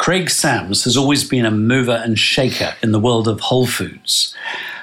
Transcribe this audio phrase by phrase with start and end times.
[0.00, 4.34] Craig Sams has always been a mover and shaker in the world of whole foods,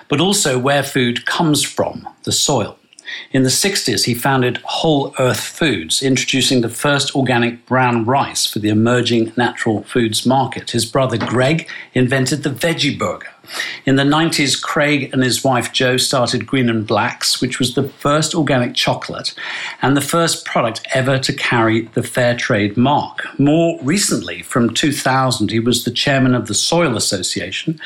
[0.09, 2.77] but also where food comes from, the soil.
[3.31, 8.59] In the 60s, he founded Whole Earth Foods, introducing the first organic brown rice for
[8.59, 10.69] the emerging natural foods market.
[10.69, 13.31] His brother Greg invented the veggie burger.
[13.85, 17.87] In the 90s, Craig and his wife Jo started Green and Blacks, which was the
[17.87, 19.33] first organic chocolate
[19.81, 23.27] and the first product ever to carry the fair trade mark.
[23.39, 27.79] More recently, from 2000, he was the chairman of the Soil Association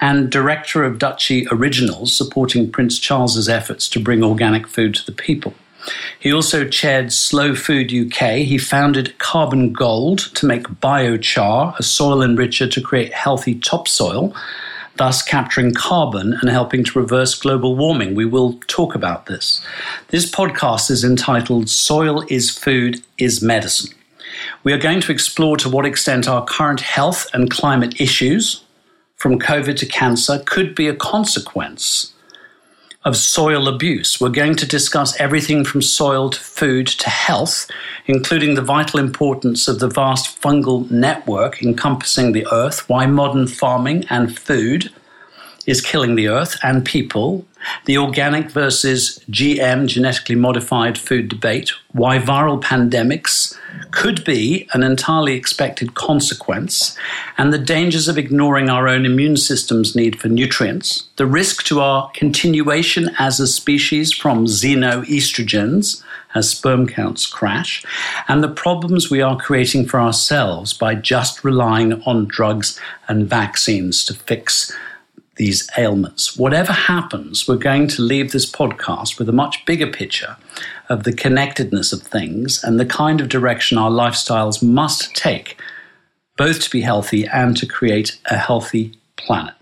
[0.00, 5.12] and director of Duchy Originals, supporting Prince Charles's efforts to bring organic food to the
[5.12, 5.54] people.
[6.18, 8.38] He also chaired Slow Food UK.
[8.38, 14.34] He founded Carbon Gold to make biochar, a soil enricher to create healthy topsoil
[14.96, 18.14] thus capturing carbon and helping to reverse global warming.
[18.14, 19.60] We will talk about this.
[20.08, 23.94] This podcast is entitled Soil is Food is Medicine.
[24.64, 28.62] We are going to explore to what extent our current health and climate issues,
[29.16, 32.12] from COVID to cancer, could be a consequence
[33.06, 34.20] of soil abuse.
[34.20, 37.70] We're going to discuss everything from soil to food to health,
[38.06, 44.06] including the vital importance of the vast fungal network encompassing the earth, why modern farming
[44.10, 44.92] and food
[45.66, 47.46] is killing the earth and people,
[47.84, 53.56] the organic versus GM, genetically modified food debate, why viral pandemics
[53.90, 56.96] could be an entirely expected consequence,
[57.38, 61.80] and the dangers of ignoring our own immune system's need for nutrients, the risk to
[61.80, 66.02] our continuation as a species from xenoestrogens
[66.34, 67.84] as sperm counts crash,
[68.28, 72.78] and the problems we are creating for ourselves by just relying on drugs
[73.08, 74.74] and vaccines to fix
[75.36, 76.36] these ailments.
[76.36, 80.36] Whatever happens, we're going to leave this podcast with a much bigger picture
[80.88, 85.60] of the connectedness of things and the kind of direction our lifestyles must take,
[86.36, 89.54] both to be healthy and to create a healthy planet.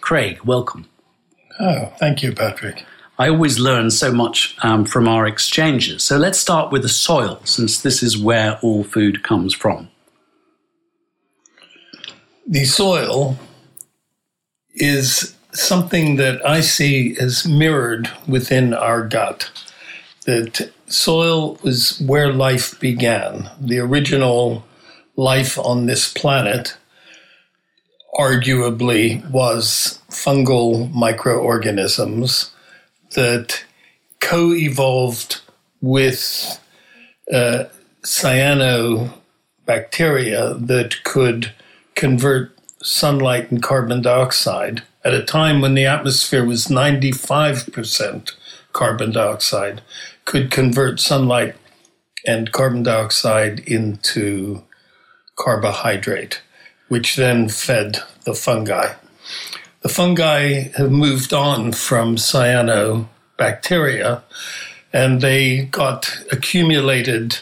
[0.00, 0.86] Craig, welcome.
[1.60, 2.84] Oh, thank you, Patrick.
[3.16, 6.02] I always learn so much um, from our exchanges.
[6.02, 9.88] So let's start with the soil, since this is where all food comes from.
[12.46, 13.38] The soil
[14.74, 19.50] is something that I see as mirrored within our gut.
[20.26, 23.50] That soil was where life began.
[23.60, 24.64] The original
[25.16, 26.76] life on this planet
[28.18, 32.50] arguably was fungal microorganisms
[33.14, 33.64] that
[34.20, 35.40] co evolved
[35.80, 36.60] with
[37.32, 37.64] uh,
[38.02, 41.52] cyanobacteria that could
[41.94, 42.53] convert
[42.84, 48.32] sunlight and carbon dioxide at a time when the atmosphere was 95%
[48.72, 49.82] carbon dioxide,
[50.24, 51.54] could convert sunlight
[52.26, 54.62] and carbon dioxide into
[55.36, 56.40] carbohydrate,
[56.88, 58.94] which then fed the fungi.
[59.82, 64.22] The fungi have moved on from cyanobacteria
[64.92, 67.38] and they got accumulated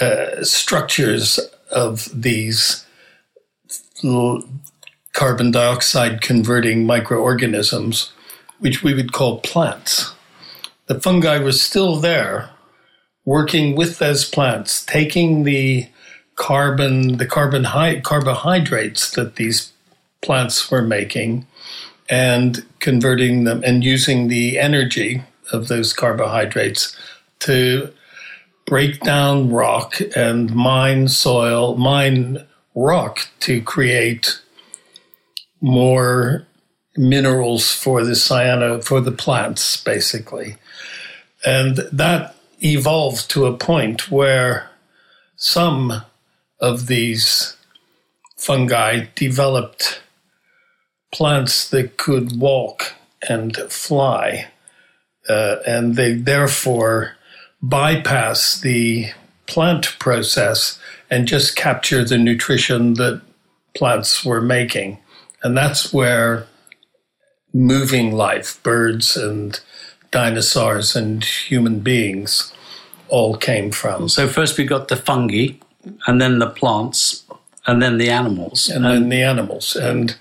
[0.00, 1.38] uh, structures
[1.70, 2.86] of these
[5.12, 8.12] carbon dioxide converting microorganisms,
[8.58, 10.12] which we would call plants.
[10.86, 12.50] The fungi were still there,
[13.24, 15.88] working with those plants, taking the
[16.36, 17.64] carbon, the carbon
[18.02, 19.72] carbohydrates that these
[20.22, 21.46] plants were making,
[22.08, 25.22] and converting them and using the energy
[25.52, 26.96] of those carbohydrates
[27.40, 27.92] to
[28.66, 34.40] break down rock and mine soil, mine rock to create
[35.60, 36.46] more
[36.96, 40.56] minerals for the cyano for the plants basically.
[41.44, 44.70] And that evolved to a point where
[45.36, 46.02] some
[46.60, 47.56] of these
[48.36, 50.02] fungi developed
[51.12, 52.94] plants that could walk
[53.28, 54.46] and fly
[55.28, 57.16] uh, and they therefore
[57.62, 59.10] bypass the
[59.46, 60.78] plant process
[61.10, 63.20] and just capture the nutrition that
[63.74, 64.98] plants were making.
[65.42, 66.46] And that's where
[67.52, 69.60] moving life, birds and
[70.10, 72.52] dinosaurs and human beings,
[73.08, 74.08] all came from.
[74.08, 75.54] So, first we got the fungi,
[76.06, 77.24] and then the plants,
[77.66, 78.68] and then the animals.
[78.68, 79.74] And, and then the animals.
[79.76, 80.16] And,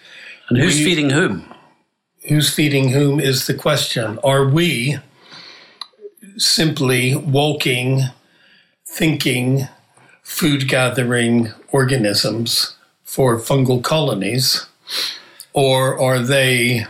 [0.50, 1.54] and who's we, feeding whom?
[2.28, 4.20] Who's feeding whom is the question.
[4.24, 4.98] Are we
[6.38, 8.04] simply walking,
[8.88, 9.68] thinking,
[10.30, 14.68] food gathering organisms for fungal colonies,
[15.54, 16.86] or are they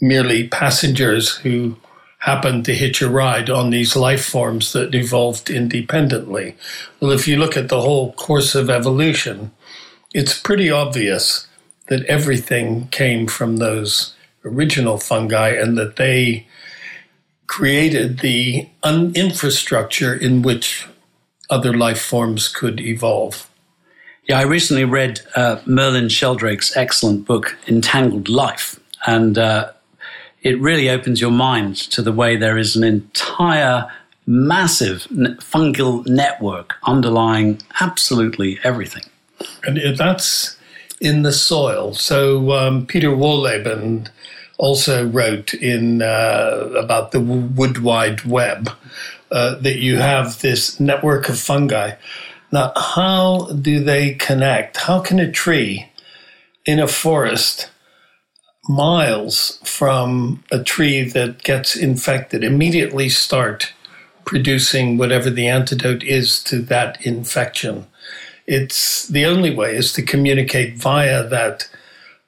[0.00, 1.76] merely passengers who
[2.18, 6.56] happen to hitch a ride on these life forms that evolved independently?
[6.98, 9.52] Well, if you look at the whole course of evolution,
[10.12, 11.46] it's pretty obvious
[11.86, 16.48] that everything came from those original fungi and that they
[17.46, 20.88] created the un- infrastructure in which
[21.50, 23.50] other life forms could evolve.
[24.26, 29.72] Yeah, I recently read uh, Merlin Sheldrake's excellent book, Entangled Life, and uh,
[30.42, 33.90] it really opens your mind to the way there is an entire
[34.26, 35.06] massive
[35.40, 39.02] fungal network underlying absolutely everything.
[39.64, 40.56] And that's
[41.00, 41.94] in the soil.
[41.94, 44.08] So um, Peter Wohlleben
[44.58, 48.70] also wrote in uh, about the wood wide web
[49.34, 51.96] uh, that you have this network of fungi.
[52.52, 54.76] Now, how do they connect?
[54.76, 55.90] How can a tree
[56.64, 57.68] in a forest
[58.68, 63.72] miles from a tree that gets infected immediately start
[64.24, 67.86] producing whatever the antidote is to that infection?
[68.46, 71.68] It's the only way is to communicate via that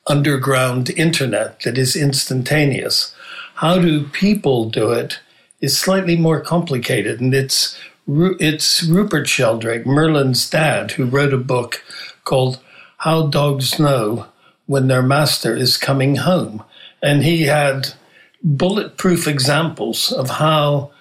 [0.08, 3.14] underground internet that is instantaneous.
[3.54, 5.20] How do people do it
[5.60, 11.82] is slightly more complicated, and it's it's Rupert Sheldrake, Merlin's dad, who wrote a book
[12.24, 12.60] called
[12.98, 14.26] How Dogs Know
[14.66, 16.62] When Their Master is Coming Home.
[17.02, 17.94] And he had
[18.42, 20.92] bulletproof examples of how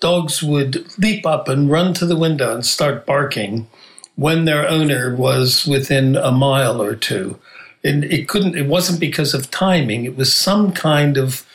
[0.00, 3.68] dogs would leap up and run to the window and start barking
[4.16, 7.38] when their owner was within a mile or two.
[7.82, 11.46] And it couldn't, it wasn't because of timing, it was some kind of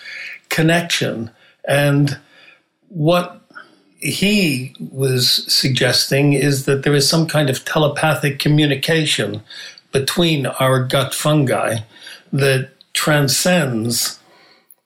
[0.50, 1.30] connection.
[1.68, 2.18] And
[2.96, 3.42] what
[4.00, 9.42] he was suggesting is that there is some kind of telepathic communication
[9.92, 11.80] between our gut fungi
[12.32, 14.18] that transcends.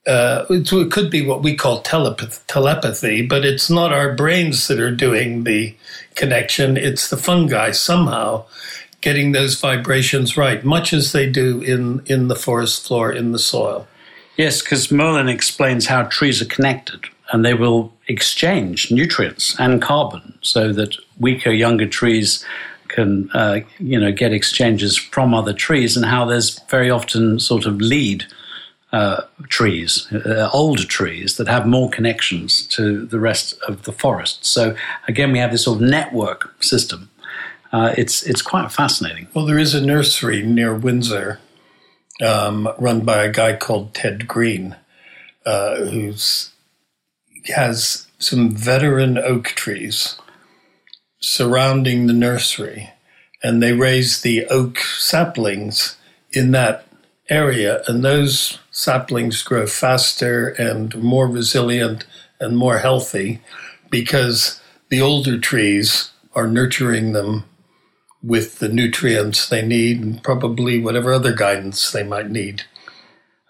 [0.08, 4.80] Uh, it could be what we call telepath- telepathy, but it's not our brains that
[4.80, 5.76] are doing the
[6.16, 6.78] connection.
[6.78, 8.46] It's the fungi somehow
[9.02, 13.40] getting those vibrations right, much as they do in, in the forest floor, in the
[13.40, 13.88] soil.
[14.36, 20.38] Yes, because Merlin explains how trees are connected and they will exchange nutrients and carbon
[20.42, 22.46] so that weaker, younger trees
[22.88, 27.66] can, uh, you know, get exchanges from other trees, and how there's very often sort
[27.66, 28.26] of lead
[28.92, 34.44] uh, trees, uh, older trees that have more connections to the rest of the forest.
[34.44, 34.75] So
[35.08, 37.10] again, we have this sort of network system.
[37.72, 39.28] Uh, it's it's quite fascinating.
[39.36, 41.40] Well, there is a nursery near Windsor,
[42.20, 44.75] um, run by a guy called Ted Green,
[45.46, 46.50] uh, who's
[47.50, 50.18] has some veteran oak trees
[51.19, 52.92] surrounding the nursery,
[53.44, 55.98] and they raise the oak saplings
[56.31, 56.86] in that
[57.30, 62.06] area, and those saplings grow faster and more resilient
[62.40, 63.42] and more healthy
[63.90, 67.44] because the older trees are nurturing them
[68.22, 72.63] with the nutrients they need and probably whatever other guidance they might need.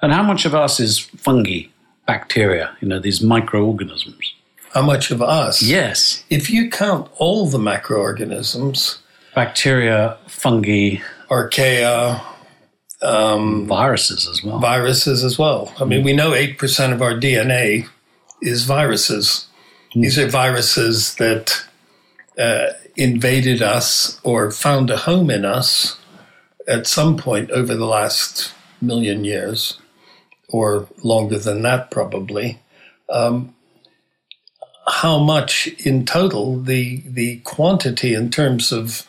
[0.02, 1.64] And how much of us is fungi?
[2.10, 4.34] Bacteria, you know, these microorganisms.
[4.74, 5.62] How much of us?
[5.62, 6.24] Yes.
[6.32, 8.98] If you count all the macroorganisms,
[9.36, 12.20] bacteria, fungi, archaea,
[13.04, 14.58] um, viruses as well.
[14.58, 15.72] Viruses as well.
[15.80, 17.88] I mean, we know 8% of our DNA
[18.42, 19.48] is viruses.
[19.96, 20.02] Mm.
[20.02, 21.64] These are viruses that
[22.40, 26.00] uh, invaded us or found a home in us
[26.68, 28.52] at some point over the last
[28.82, 29.79] million years
[30.50, 32.60] or longer than that, probably.
[33.10, 33.56] Um,
[34.88, 39.08] how much in total the the quantity in terms of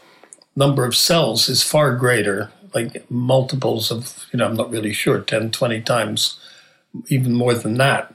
[0.57, 5.21] number of cells is far greater, like multiples of, you know, I'm not really sure,
[5.21, 6.39] 10, 20 times,
[7.09, 8.15] even more than that,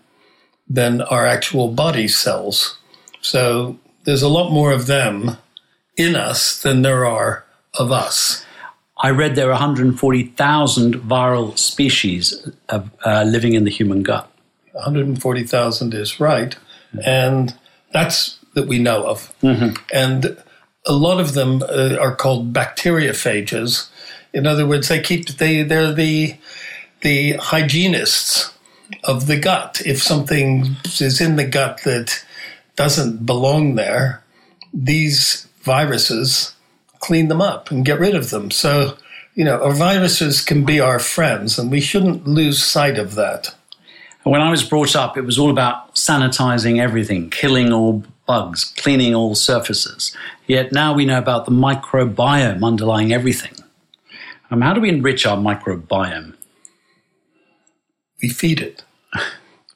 [0.68, 2.78] than our actual body cells.
[3.22, 5.38] So there's a lot more of them
[5.98, 8.46] in us than there are of us.
[8.98, 14.30] I read there are 140,000 viral species of, uh, living in the human gut.
[14.72, 16.56] 140,000 is right.
[17.06, 17.54] And
[17.92, 19.34] that's that we know of.
[19.42, 19.76] Mm-hmm.
[19.94, 20.38] And
[20.86, 23.90] a lot of them uh, are called bacteriophages.
[24.34, 26.36] In other words, they keep they they're the
[27.02, 28.54] the hygienists
[29.04, 29.82] of the gut.
[29.86, 32.24] If something is in the gut that
[32.76, 34.24] doesn't belong there,
[34.74, 36.55] these viruses
[37.00, 38.52] clean them up and get rid of them.
[38.52, 38.98] So,
[39.34, 43.54] you know, our viruses can be our friends, and we shouldn't lose sight of that.
[44.24, 49.14] When I was brought up, it was all about sanitizing everything, killing all bugs, cleaning
[49.14, 50.16] all surfaces.
[50.48, 53.54] Yet now we know about the microbiome underlying everything.
[54.50, 56.36] Um, how do we enrich our microbiome?
[58.22, 58.84] We feed it.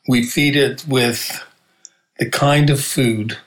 [0.08, 1.44] we feed it with
[2.18, 3.38] the kind of food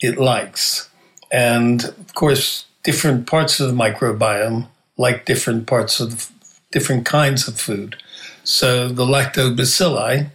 [0.00, 0.88] it likes.
[1.30, 6.30] And of course, different parts of the microbiome like different parts of
[6.70, 7.96] different kinds of food.
[8.44, 10.30] So the lactobacilli,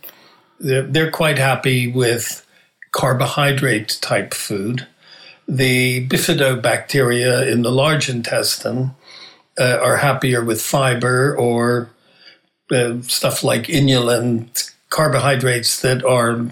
[0.60, 2.46] they're, they're quite happy with
[2.92, 4.88] carbohydrate type food.
[5.48, 8.92] The bifidobacteria in the large intestine
[9.60, 11.90] uh, are happier with fiber or
[12.72, 16.52] uh, stuff like inulin, carbohydrates that are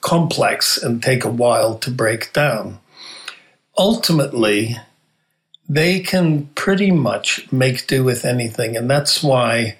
[0.00, 2.78] complex and take a while to break down.
[3.76, 4.76] Ultimately,
[5.68, 9.76] they can pretty much make do with anything, and that's why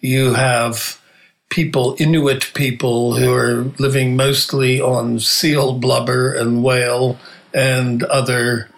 [0.00, 1.00] you have
[1.48, 7.18] people, Inuit people, who are living mostly on seal blubber and whale
[7.52, 8.70] and other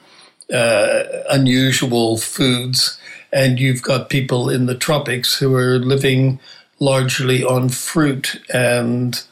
[0.53, 2.99] uh, unusual foods.
[3.33, 6.41] And you've got people in the tropics who are living
[6.81, 9.23] largely on fruit and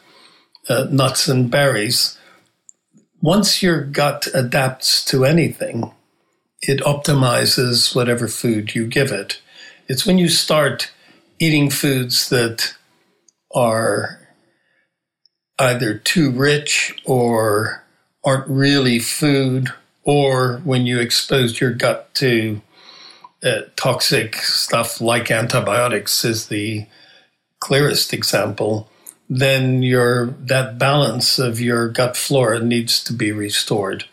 [0.68, 2.18] uh, nuts and berries.
[3.22, 5.92] Once your gut adapts to anything,
[6.62, 9.40] it optimizes whatever food you give it.
[9.88, 10.90] It's when you start
[11.38, 12.74] eating foods that
[13.54, 14.20] are
[15.58, 17.84] either too rich or
[18.24, 19.68] aren't really food,
[20.02, 22.60] or when you expose your gut to
[23.44, 26.86] uh, toxic stuff like antibiotics, is the
[27.60, 28.88] clearest example.
[29.28, 34.04] Then your that balance of your gut flora needs to be restored,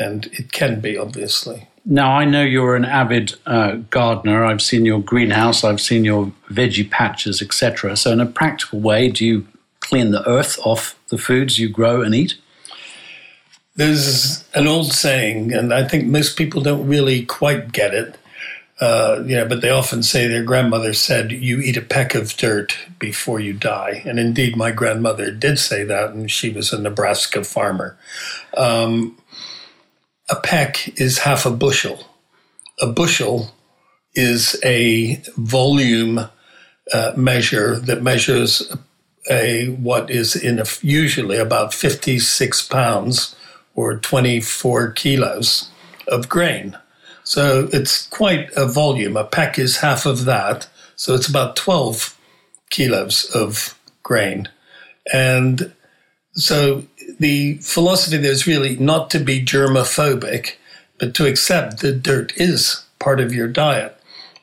[0.00, 1.68] and it can be obviously.
[1.84, 4.44] Now, I know you're an avid uh, gardener.
[4.44, 7.96] I've seen your greenhouse, I've seen your veggie patches, etc.
[7.96, 9.46] So, in a practical way, do you
[9.80, 12.34] clean the earth off the foods you grow and eat?
[13.76, 18.16] There's an old saying, and I think most people don't really quite get it.
[18.78, 22.36] Uh, you know, but they often say their grandmother said, "You eat a peck of
[22.36, 26.80] dirt before you die." And indeed, my grandmother did say that, and she was a
[26.80, 27.96] Nebraska farmer.
[28.56, 29.19] Um,
[30.30, 32.06] a peck is half a bushel.
[32.80, 33.52] A bushel
[34.14, 36.28] is a volume
[36.92, 38.74] uh, measure that measures
[39.30, 43.36] a what is in a, usually about 56 pounds
[43.74, 45.70] or 24 kilos
[46.08, 46.76] of grain.
[47.24, 49.16] So it's quite a volume.
[49.16, 50.68] A peck is half of that.
[50.96, 52.18] So it's about 12
[52.70, 54.48] kilos of grain.
[55.12, 55.72] And
[56.32, 56.84] so
[57.18, 60.54] the philosophy there is really not to be germophobic,
[60.98, 63.96] but to accept that dirt is part of your diet.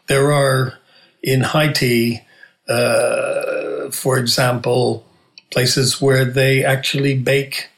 [0.08, 0.78] There are
[1.22, 2.26] in Haiti,
[2.68, 5.06] uh, for example,
[5.52, 7.70] places where they actually bake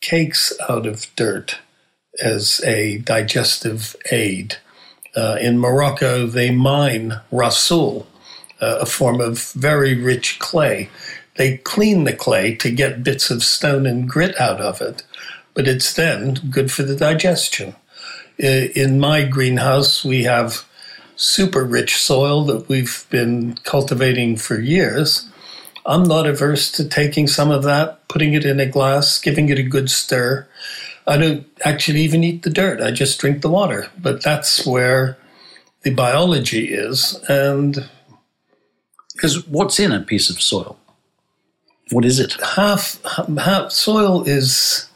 [0.00, 1.58] cakes out of dirt
[2.22, 4.56] as a digestive aid.
[5.14, 8.06] Uh, in Morocco, they mine rasoul,
[8.60, 10.90] uh, a form of very rich clay
[11.36, 15.02] they clean the clay to get bits of stone and grit out of it,
[15.54, 17.74] but it's then good for the digestion.
[18.38, 20.64] In my greenhouse, we have
[21.16, 25.28] super rich soil that we've been cultivating for years.
[25.86, 29.58] I'm not averse to taking some of that, putting it in a glass, giving it
[29.58, 30.46] a good stir.
[31.06, 33.88] I don't actually even eat the dirt, I just drink the water.
[33.96, 35.16] But that's where
[35.82, 37.18] the biology is.
[37.28, 37.88] And
[39.14, 40.78] because what's in a piece of soil?
[41.92, 42.36] What is it?
[42.56, 43.00] Half,
[43.38, 44.88] half soil is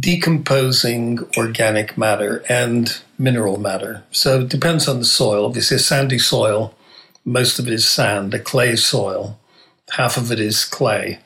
[0.00, 4.02] decomposing organic matter and mineral matter.
[4.10, 5.44] So it depends on the soil.
[5.44, 6.74] Obviously, a sandy soil,
[7.24, 9.38] most of it is sand, a clay soil,
[9.90, 11.18] half of it is clay.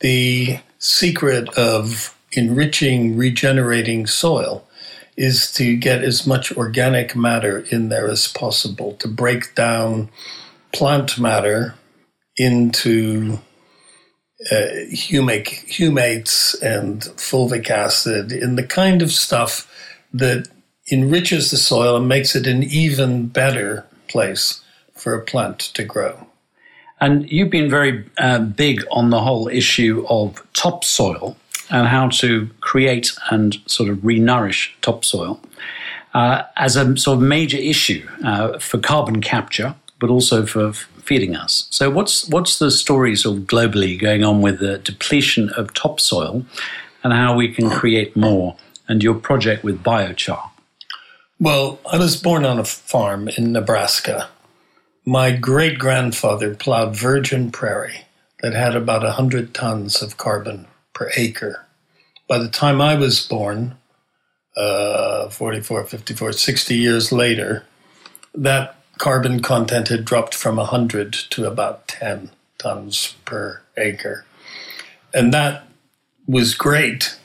[0.00, 4.66] The secret of enriching, regenerating soil
[5.16, 10.10] is to get as much organic matter in there as possible, to break down
[10.72, 11.74] plant matter
[12.36, 13.38] into
[14.52, 19.70] humic, humates and fulvic acid in the kind of stuff
[20.12, 20.48] that
[20.92, 24.62] enriches the soil and makes it an even better place
[24.94, 26.26] for a plant to grow.
[27.00, 31.36] And you've been very uh, big on the whole issue of topsoil
[31.70, 35.40] and how to create and sort of re-nourish topsoil
[36.12, 40.72] uh, as a sort of major issue uh, for carbon capture, but also for
[41.04, 41.66] feeding us.
[41.70, 46.44] So, what's what's the stories of globally going on with the depletion of topsoil,
[47.02, 48.56] and how we can create more?
[48.86, 50.50] And your project with biochar.
[51.40, 54.28] Well, I was born on a farm in Nebraska.
[55.06, 58.04] My great grandfather plowed virgin prairie
[58.40, 61.66] that had about 100 tons of carbon per acre.
[62.28, 63.76] By the time I was born,
[64.56, 67.64] uh, 44, 54, 60 years later,
[68.34, 74.24] that carbon content had dropped from 100 to about 10 tons per acre.
[75.12, 75.66] And that
[76.26, 77.18] was great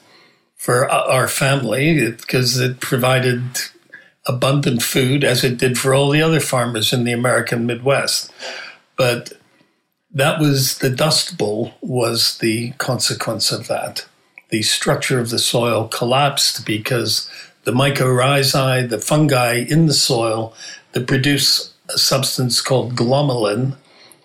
[0.55, 3.41] for our family because it provided
[4.25, 8.31] abundant food as it did for all the other farmers in the American Midwest.
[8.97, 9.33] But
[10.11, 14.05] that was the Dust Bowl was the consequence of that.
[14.49, 17.29] The structure of the soil collapsed because
[17.63, 20.53] the mycorrhizae, the fungi in the soil
[20.91, 23.75] that produce a substance called glomalin,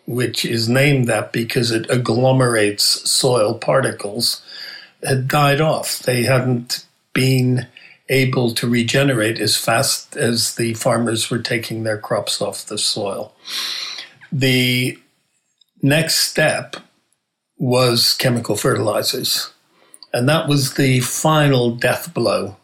[0.06, 4.42] which is named that because it agglomerates soil particles,
[5.02, 5.98] had died off.
[6.00, 7.66] They hadn't been
[8.08, 13.34] able to regenerate as fast as the farmers were taking their crops off the soil.
[14.30, 14.98] The
[15.82, 16.76] next step
[17.58, 19.50] was chemical fertilizers.
[20.12, 22.56] And that was the final death blow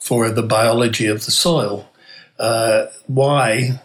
[0.00, 1.88] for the biology of the soil.
[2.38, 3.80] Uh, why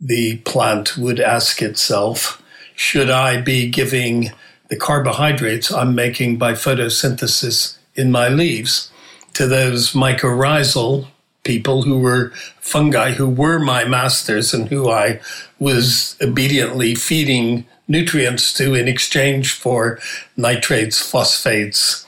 [0.00, 2.42] the plant would ask itself,
[2.74, 4.32] should I be giving
[4.68, 8.90] the carbohydrates I'm making by photosynthesis in my leaves
[9.34, 11.06] to those mycorrhizal
[11.44, 15.20] people who were fungi who were my masters and who I
[15.58, 19.98] was obediently feeding nutrients to in exchange for
[20.36, 22.06] nitrates, phosphates,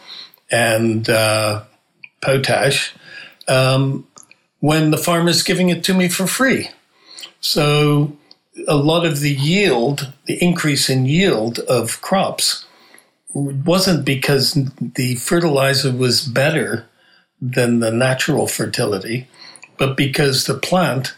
[0.50, 1.64] and uh,
[2.21, 2.94] potash,
[3.49, 4.06] um,
[4.62, 6.71] when the farmer's giving it to me for free.
[7.40, 8.16] So
[8.69, 12.64] a lot of the yield, the increase in yield of crops,
[13.35, 16.87] wasn't because the fertilizer was better
[17.40, 19.26] than the natural fertility,
[19.78, 21.12] but because the plant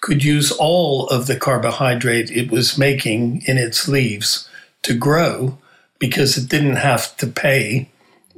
[0.00, 4.48] could use all of the carbohydrate it was making in its leaves
[4.80, 5.58] to grow
[5.98, 7.90] because it didn't have to pay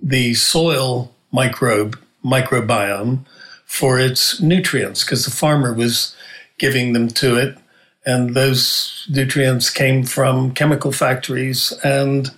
[0.03, 3.25] the soil microbe microbiome
[3.71, 6.17] for its nutrients because the farmer was
[6.59, 7.57] giving them to it.
[8.05, 11.73] And those nutrients came from chemical factories.
[11.85, 12.33] And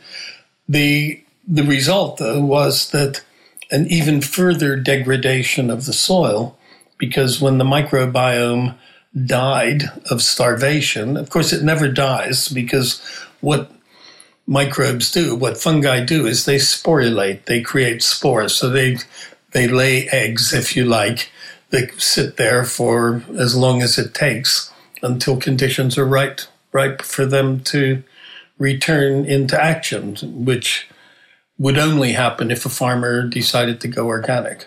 [0.68, 3.24] the, the result, though, was that
[3.70, 6.58] an even further degradation of the soil,
[6.98, 8.76] because when the microbiome
[9.24, 13.00] died of starvation, of course, it never dies because
[13.40, 13.72] what
[14.46, 18.54] microbes do, what fungi do, is they sporulate, they create spores.
[18.54, 18.98] So they,
[19.52, 21.30] they lay eggs, if you like,
[21.70, 24.70] they sit there for as long as it takes
[25.02, 28.02] until conditions are right, ripe for them to
[28.58, 30.88] return into action, which
[31.58, 34.66] would only happen if a farmer decided to go organic.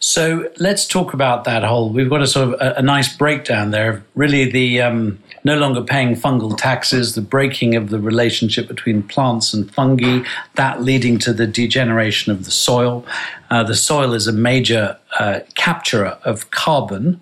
[0.00, 1.90] So let's talk about that whole.
[1.90, 4.04] We've got a sort of a, a nice breakdown there.
[4.14, 9.52] Really, the um, no longer paying fungal taxes, the breaking of the relationship between plants
[9.52, 13.04] and fungi, that leading to the degeneration of the soil.
[13.50, 17.20] Uh, the soil is a major uh, capturer of carbon,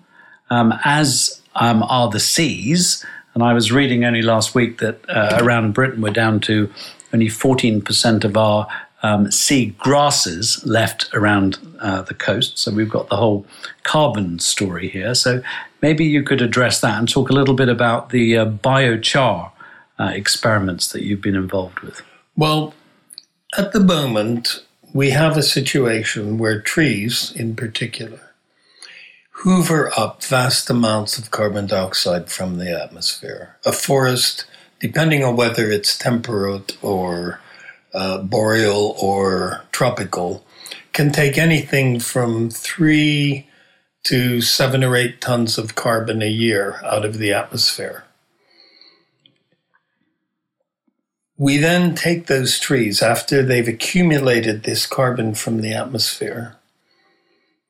[0.49, 3.05] um, as um, are the seas.
[3.33, 6.71] And I was reading only last week that uh, around Britain we're down to
[7.13, 8.67] only 14% of our
[9.03, 12.57] um, sea grasses left around uh, the coast.
[12.57, 13.45] So we've got the whole
[13.83, 15.13] carbon story here.
[15.13, 15.41] So
[15.81, 19.51] maybe you could address that and talk a little bit about the uh, biochar
[19.99, 22.01] uh, experiments that you've been involved with.
[22.35, 22.73] Well,
[23.57, 28.19] at the moment, we have a situation where trees, in particular,
[29.31, 33.57] hoover up vast amounts of carbon dioxide from the atmosphere.
[33.65, 34.45] A forest,
[34.79, 37.39] depending on whether it's temperate or
[37.97, 40.45] uh, boreal or tropical,
[40.93, 43.47] can take anything from three
[44.05, 48.05] to seven or eight tons of carbon a year out of the atmosphere.
[51.37, 56.55] We then take those trees after they've accumulated this carbon from the atmosphere.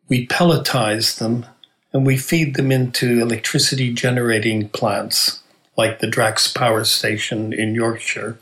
[0.07, 1.45] We pelletize them
[1.91, 5.41] and we feed them into electricity generating plants
[5.77, 8.37] like the Drax Power Station in Yorkshire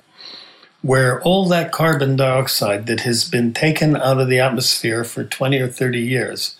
[0.86, 5.60] where all that carbon dioxide that has been taken out of the atmosphere for 20
[5.60, 6.56] or 30 years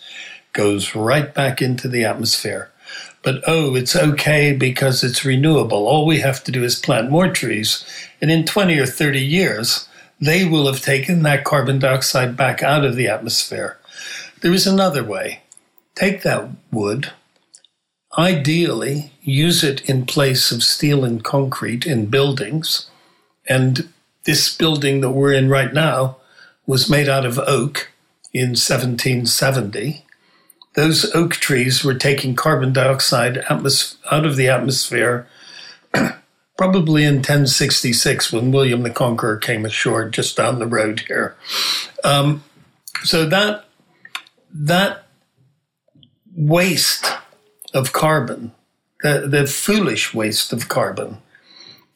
[0.52, 2.68] goes right back into the atmosphere.
[3.22, 5.86] But oh, it's okay because it's renewable.
[5.86, 7.86] All we have to do is plant more trees,
[8.20, 9.88] and in 20 or 30 years,
[10.20, 13.78] they will have taken that carbon dioxide back out of the atmosphere.
[14.40, 15.42] There is another way.
[15.94, 17.12] Take that wood,
[18.18, 22.90] ideally, use it in place of steel and concrete in buildings,
[23.48, 23.88] and
[24.26, 26.16] this building that we're in right now
[26.66, 27.90] was made out of oak
[28.32, 30.04] in 1770.
[30.74, 35.26] Those oak trees were taking carbon dioxide atmos- out of the atmosphere
[36.58, 41.36] probably in 1066 when William the Conqueror came ashore just down the road here.
[42.04, 42.42] Um,
[43.04, 43.64] so that
[44.52, 45.06] that
[46.34, 47.12] waste
[47.74, 48.52] of carbon,
[49.02, 51.18] the, the foolish waste of carbon,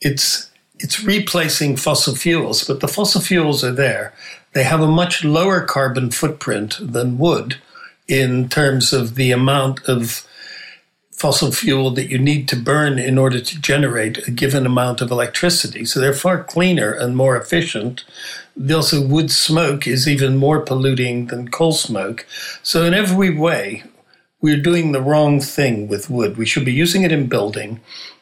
[0.00, 0.49] it's
[0.80, 4.12] it's replacing fossil fuels, but the fossil fuels are there.
[4.52, 7.56] They have a much lower carbon footprint than wood
[8.08, 10.26] in terms of the amount of
[11.12, 15.10] fossil fuel that you need to burn in order to generate a given amount of
[15.10, 15.84] electricity.
[15.84, 18.04] So they're far cleaner and more efficient.
[18.72, 22.26] Also, wood smoke is even more polluting than coal smoke.
[22.62, 23.84] So, in every way,
[24.40, 26.38] we're doing the wrong thing with wood.
[26.38, 27.80] We should be using it in building,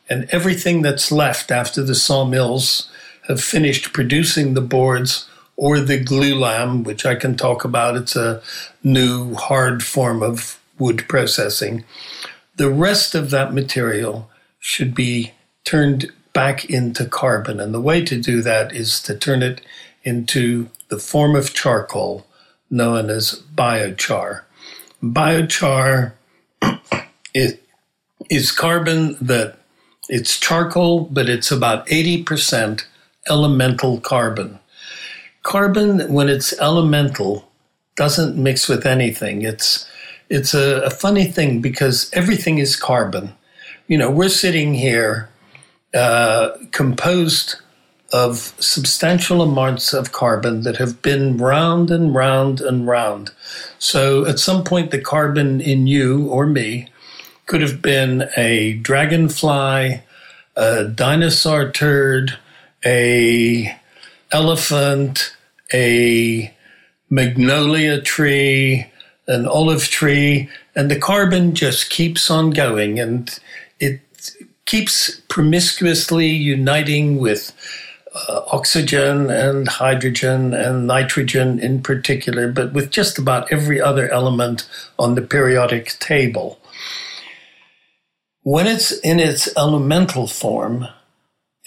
[0.09, 2.91] and everything that's left after the sawmills
[3.27, 7.97] have finished producing the boards or the glulam, which I can talk about.
[7.97, 8.43] It's a
[8.83, 11.85] new hard form of wood processing
[12.59, 15.33] the rest of that material should be
[15.65, 17.61] turned back into carbon.
[17.61, 19.61] And the way to do that is to turn it
[20.03, 22.27] into the form of charcoal
[22.69, 24.43] known as biochar.
[25.03, 26.13] Biochar
[27.35, 29.58] is carbon that
[30.09, 32.85] it's charcoal, but it's about 80%
[33.29, 34.59] elemental carbon.
[35.43, 37.49] Carbon, when it's elemental,
[37.97, 39.43] doesn't mix with anything.
[39.43, 39.87] It's
[40.31, 43.33] it's a, a, funny thing because everything is carbon.
[43.87, 45.31] You know, we're sitting here
[45.95, 47.57] uh, composed
[48.13, 53.31] of substantial amounts of carbon that have been round and round and round.
[53.79, 56.89] So at some point, the carbon in you or me
[57.49, 60.03] could have been a dragonfly,
[60.55, 62.39] a dinosaur turd,
[62.85, 63.75] a
[64.31, 65.35] elephant,
[65.73, 66.55] a
[67.11, 68.87] magnolia tree,
[69.27, 73.41] an olive tree, and the carbon just keeps on going and
[73.81, 74.01] it
[74.67, 77.53] keeps promiscuously uniting with
[78.15, 84.69] uh, oxygen and hydrogen and nitrogen in particular, but with just about every other element
[84.99, 86.61] on the periodic table.
[88.51, 90.89] When it's in its elemental form,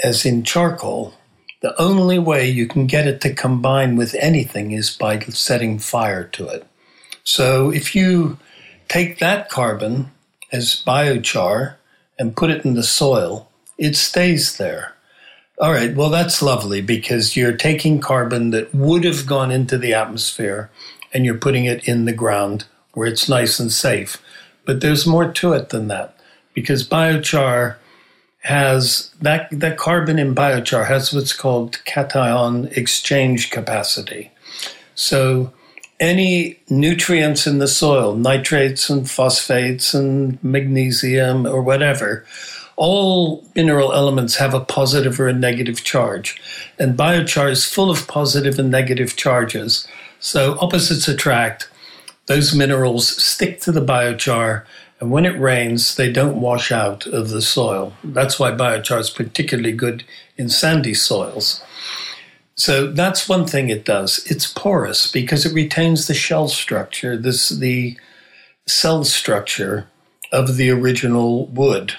[0.03, 1.13] as in charcoal,
[1.61, 6.23] the only way you can get it to combine with anything is by setting fire
[6.29, 6.65] to it.
[7.23, 8.39] So if you
[8.87, 10.09] take that carbon
[10.51, 11.75] as biochar
[12.17, 14.95] and put it in the soil, it stays there.
[15.59, 19.93] All right, well, that's lovely because you're taking carbon that would have gone into the
[19.93, 20.71] atmosphere
[21.13, 22.65] and you're putting it in the ground
[22.95, 24.17] where it's nice and safe.
[24.65, 26.17] But there's more to it than that
[26.53, 27.75] because biochar
[28.39, 34.31] has that, that carbon in biochar has what's called cation exchange capacity.
[34.95, 35.53] So
[35.99, 42.25] any nutrients in the soil, nitrates and phosphates and magnesium or whatever,
[42.75, 46.41] all mineral elements have a positive or a negative charge.
[46.79, 49.87] And biochar is full of positive and negative charges.
[50.19, 51.69] So opposites attract.
[52.25, 54.65] Those minerals stick to the biochar,
[55.01, 57.93] and when it rains, they don't wash out of the soil.
[58.03, 60.03] That's why biochar is particularly good
[60.37, 61.63] in sandy soils.
[62.53, 64.23] So that's one thing it does.
[64.27, 67.97] It's porous because it retains the shell structure, this the
[68.67, 69.87] cell structure
[70.31, 71.95] of the original wood.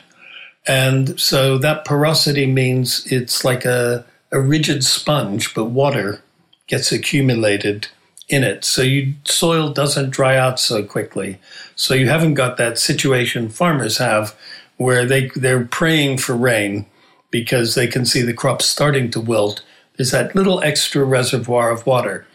[0.68, 6.22] And so that porosity means it's like a, a rigid sponge, but water
[6.68, 7.88] gets accumulated
[8.32, 8.64] in it.
[8.64, 11.38] So you soil doesn't dry out so quickly.
[11.76, 14.34] So you haven't got that situation farmers have
[14.78, 16.86] where they they're praying for rain
[17.30, 19.62] because they can see the crops starting to wilt
[19.98, 22.26] is that little extra reservoir of water.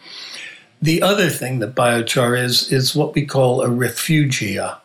[0.80, 4.78] The other thing that biochar is, is what we call a refugia.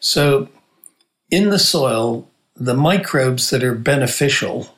[0.00, 0.48] So
[1.30, 4.74] in the soil, the microbes that are beneficial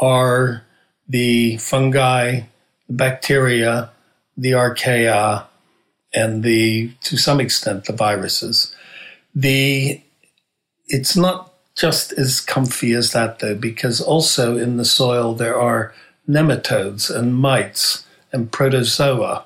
[0.00, 0.64] are
[1.08, 2.42] the fungi,
[2.86, 3.90] the bacteria,
[4.38, 5.44] the archaea,
[6.14, 8.74] and the to some extent the viruses.
[9.34, 10.00] The
[10.86, 15.92] it's not just as comfy as that though, because also in the soil there are
[16.28, 19.44] nematodes and mites and protozoa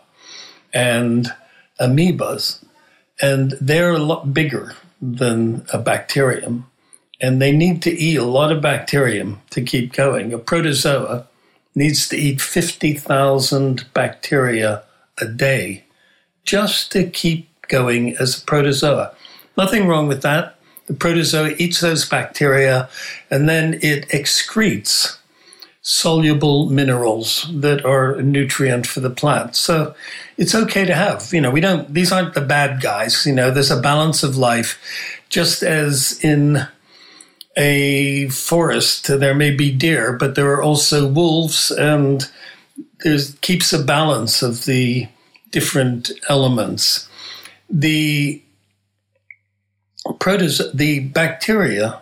[0.72, 1.32] and
[1.80, 2.64] amoebas.
[3.20, 6.66] And they're a lot bigger than a bacterium.
[7.20, 10.32] And they need to eat a lot of bacterium to keep going.
[10.32, 11.26] A protozoa
[11.74, 14.82] needs to eat 50,000 bacteria
[15.20, 15.84] a day
[16.44, 19.14] just to keep going as a protozoa.
[19.56, 20.58] Nothing wrong with that.
[20.86, 22.88] The protozoa eats those bacteria
[23.30, 25.16] and then it excretes
[25.82, 29.56] soluble minerals that are a nutrient for the plant.
[29.56, 29.94] So
[30.36, 31.32] it's okay to have.
[31.32, 33.26] You know, we don't, these aren't the bad guys.
[33.26, 34.78] You know, there's a balance of life,
[35.28, 36.68] just as in
[37.56, 42.30] a forest, there may be deer, but there are also wolves, and
[43.00, 45.08] there's keeps a balance of the
[45.50, 47.08] different elements.
[47.68, 48.42] The
[50.06, 52.00] protozo- the bacteria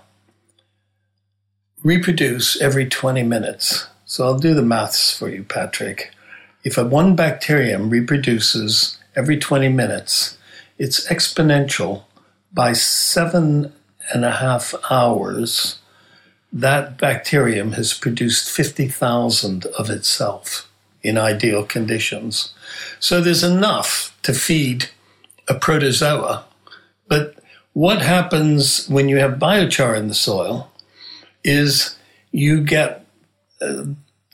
[1.82, 3.86] reproduce every 20 minutes.
[4.04, 6.12] So I'll do the maths for you, Patrick.
[6.64, 10.36] If a one bacterium reproduces every 20 minutes,
[10.78, 12.04] it's exponential
[12.52, 13.72] by seven
[14.12, 15.79] and a half hours.
[16.53, 20.68] That bacterium has produced 50,000 of itself
[21.03, 22.53] in ideal conditions.
[22.99, 24.90] So there's enough to feed
[25.49, 26.44] a protozoa.
[27.09, 27.37] But
[27.73, 30.70] what happens when you have biochar in the soil
[31.44, 31.96] is
[32.31, 33.05] you get
[33.61, 33.87] a,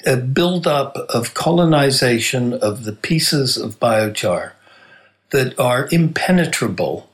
[0.04, 4.52] a buildup of colonization of the pieces of biochar
[5.30, 7.08] that are impenetrable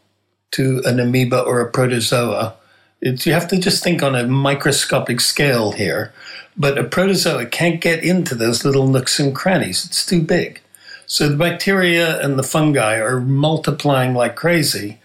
[0.53, 2.55] to an amoeba or a protozoa.
[3.01, 6.13] It's, you have to just think on a microscopic scale here.
[6.57, 9.85] But a protozoa can't get into those little nooks and crannies.
[9.85, 10.61] It's too big.
[11.07, 15.01] So the bacteria and the fungi are multiplying like crazy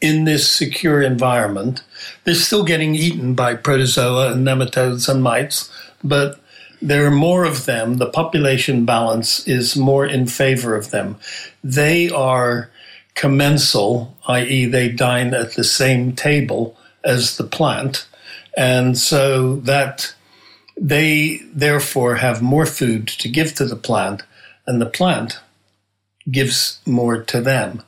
[0.00, 1.82] in this secure environment.
[2.24, 5.70] They're still getting eaten by protozoa and nematodes and mites,
[6.02, 6.40] but
[6.80, 7.98] there are more of them.
[7.98, 11.16] The population balance is more in favor of them.
[11.62, 12.70] They are
[13.20, 18.06] commensal, i.e., they dine at the same table as the plant.
[18.56, 20.14] And so that
[20.74, 24.22] they therefore have more food to give to the plant,
[24.66, 25.38] and the plant
[26.30, 27.82] gives more to them.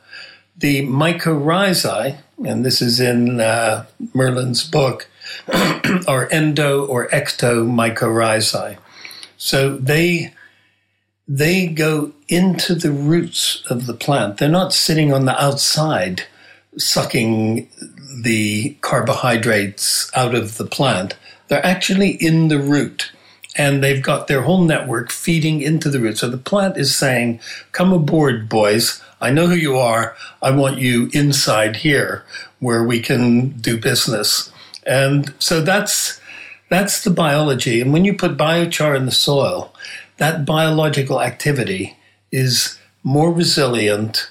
[0.55, 5.09] The mycorrhizae, and this is in uh, Merlin's book,
[6.07, 8.77] are endo or ecto mycorrhizae.
[9.39, 10.35] So they
[11.35, 14.37] they go into the roots of the plant.
[14.37, 16.25] They're not sitting on the outside
[16.77, 17.71] sucking
[18.23, 21.17] the carbohydrates out of the plant.
[21.49, 23.13] They're actually in the root
[23.57, 26.19] and they've got their whole network feeding into the root.
[26.19, 27.41] So the plant is saying,
[27.73, 29.03] Come aboard, boys.
[29.19, 30.15] I know who you are.
[30.43, 32.27] I want you inside here
[32.59, 34.53] where we can do business.
[34.87, 36.21] And so that's
[36.69, 37.81] that's the biology.
[37.81, 39.75] And when you put biochar in the soil,
[40.19, 41.97] that biological activity
[42.31, 44.31] is more resilient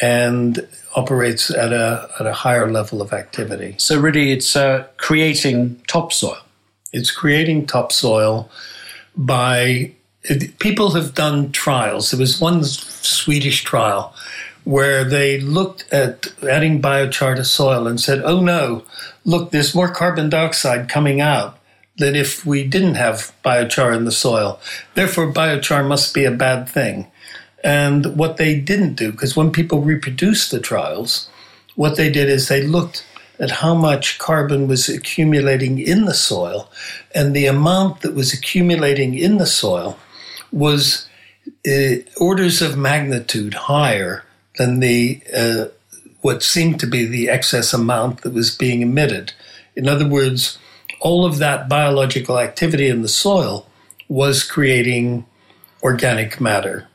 [0.00, 3.74] and operates at a, at a higher level of activity.
[3.78, 6.38] So, really, it's uh, creating topsoil.
[6.92, 8.50] It's creating topsoil
[9.16, 9.92] by
[10.58, 12.10] people have done trials.
[12.10, 14.14] There was one Swedish trial
[14.64, 18.84] where they looked at adding biochar to soil and said, oh no,
[19.24, 21.58] look, there's more carbon dioxide coming out
[21.96, 24.60] than if we didn't have biochar in the soil.
[24.94, 27.10] Therefore, biochar must be a bad thing.
[27.62, 31.30] And what they didn't do, because when people reproduced the trials,
[31.76, 33.06] what they did is they looked
[33.38, 36.70] at how much carbon was accumulating in the soil,
[37.14, 39.98] and the amount that was accumulating in the soil
[40.52, 41.08] was
[41.66, 44.24] uh, orders of magnitude higher
[44.56, 45.64] than the uh,
[46.20, 49.32] what seemed to be the excess amount that was being emitted.
[49.76, 50.58] In other words,
[51.04, 53.68] all of that biological activity in the soil
[54.08, 55.26] was creating
[55.82, 56.88] organic matter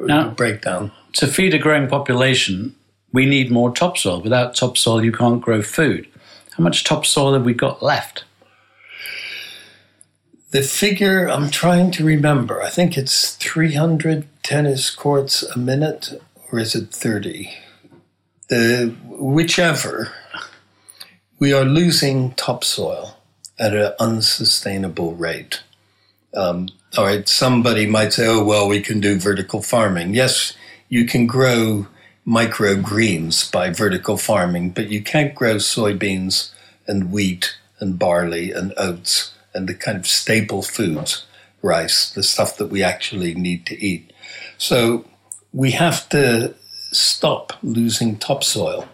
[0.00, 0.92] now, breakdown.
[1.14, 2.76] To feed a growing population,
[3.12, 4.22] we need more topsoil.
[4.22, 6.06] Without topsoil, you can't grow food.
[6.56, 8.24] How much topsoil have we got left?
[10.52, 16.60] The figure I'm trying to remember, I think it's 300 tennis courts a minute, or
[16.60, 17.52] is it 30?
[18.48, 20.12] The, whichever,
[21.40, 23.15] we are losing topsoil
[23.58, 25.62] at an unsustainable rate.
[26.34, 30.14] Um, all right, somebody might say, oh, well, we can do vertical farming.
[30.14, 30.54] Yes,
[30.88, 31.86] you can grow
[32.26, 36.50] microgreens by vertical farming, but you can't grow soybeans
[36.86, 41.24] and wheat and barley and oats and the kind of staple foods,
[41.62, 44.12] rice, the stuff that we actually need to eat.
[44.58, 45.04] So
[45.52, 46.54] we have to
[46.92, 48.86] stop losing topsoil.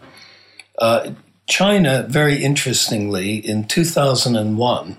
[0.78, 1.12] Uh,
[1.52, 4.96] China, very interestingly, in 2001,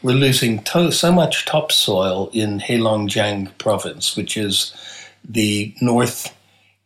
[0.00, 4.72] we're losing to- so much topsoil in Heilongjiang province, which is
[5.22, 6.34] the north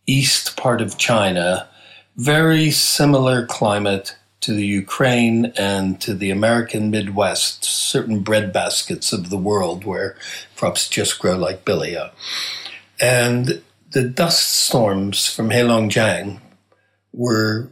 [0.08, 1.68] east part of China,
[2.16, 9.30] very similar climate to the Ukraine and to the American Midwest, certain bread baskets of
[9.30, 10.16] the world where
[10.56, 12.10] crops just grow like bilia.
[13.00, 16.40] And the dust storms from Heilongjiang
[17.12, 17.68] were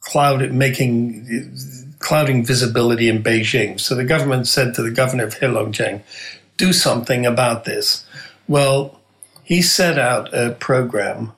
[0.00, 1.56] clouded, making
[1.98, 3.78] clouding visibility in Beijing.
[3.78, 6.02] So the government said to the governor of Heilongjiang,
[6.56, 8.04] do something about this.
[8.48, 9.00] Well,
[9.44, 11.32] he set out a program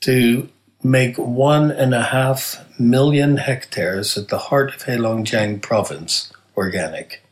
[0.00, 0.48] to
[0.82, 7.22] make one and a half million hectares at the heart of Heilongjiang province organic.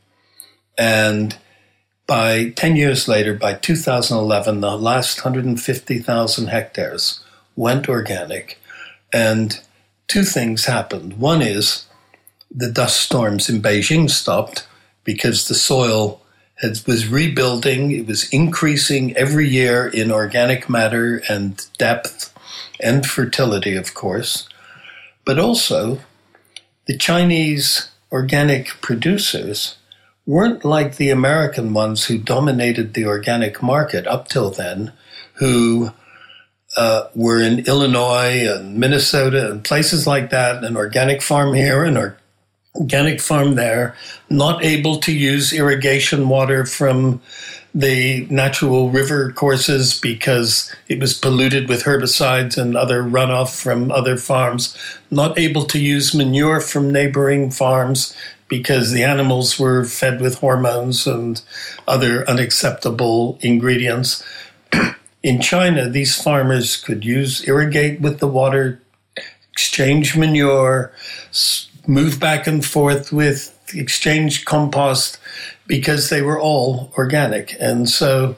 [0.77, 1.37] And
[2.07, 7.21] by 10 years later, by 2011, the last 150,000 hectares
[7.57, 8.61] went organic.
[9.13, 9.61] And
[10.09, 11.19] two things happened.
[11.19, 11.87] One is
[12.51, 14.67] the dust storms in Beijing stopped
[15.03, 16.21] because the soil
[16.57, 22.33] had, was rebuilding, it was increasing every year in organic matter and depth
[22.81, 24.49] and fertility, of course.
[25.25, 26.01] But also,
[26.87, 29.77] the Chinese organic producers
[30.27, 34.93] weren't like the American ones who dominated the organic market up till then,
[35.35, 35.91] who
[36.77, 41.97] uh, were in Illinois and Minnesota and places like that, an organic farm here and
[41.97, 42.15] an
[42.75, 43.95] organic farm there,
[44.29, 47.21] not able to use irrigation water from
[47.75, 54.17] the natural river courses because it was polluted with herbicides and other runoff from other
[54.17, 54.77] farms,
[55.11, 58.15] not able to use manure from neighboring farms
[58.47, 61.43] because the animals were fed with hormones and
[61.89, 64.23] other unacceptable ingredients.
[65.25, 68.83] In China, these farmers could use irrigate with the water,
[69.53, 70.93] exchange manure,
[71.87, 75.17] move back and forth with exchange compost
[75.67, 77.57] because they were all organic.
[77.59, 78.37] And so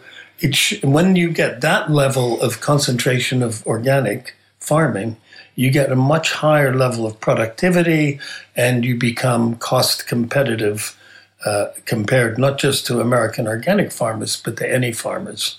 [0.53, 5.16] sh- when you get that level of concentration of organic farming,
[5.57, 8.20] you get a much higher level of productivity
[8.55, 10.96] and you become cost competitive
[11.44, 15.59] uh, compared not just to American organic farmers, but to any farmers.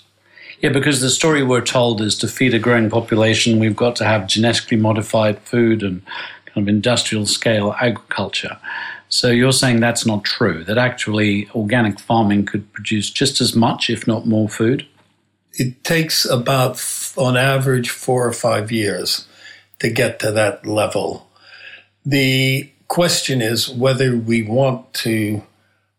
[0.60, 4.04] Yeah, because the story we're told is to feed a growing population, we've got to
[4.04, 6.04] have genetically modified food and
[6.46, 8.58] kind of industrial scale agriculture.
[9.08, 13.88] So you're saying that's not true, that actually organic farming could produce just as much,
[13.88, 14.86] if not more food?
[15.52, 16.84] It takes about,
[17.16, 19.26] on average, four or five years
[19.78, 21.30] to get to that level.
[22.04, 25.42] The question is whether we want to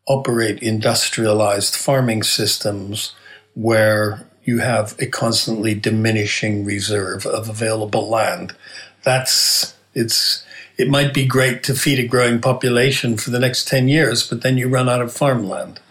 [0.07, 3.13] operate industrialized farming systems
[3.53, 8.55] where you have a constantly diminishing reserve of available land.
[9.03, 10.43] That's it's
[10.77, 14.43] it might be great to feed a growing population for the next 10 years, but
[14.43, 15.81] then you run out of farmland.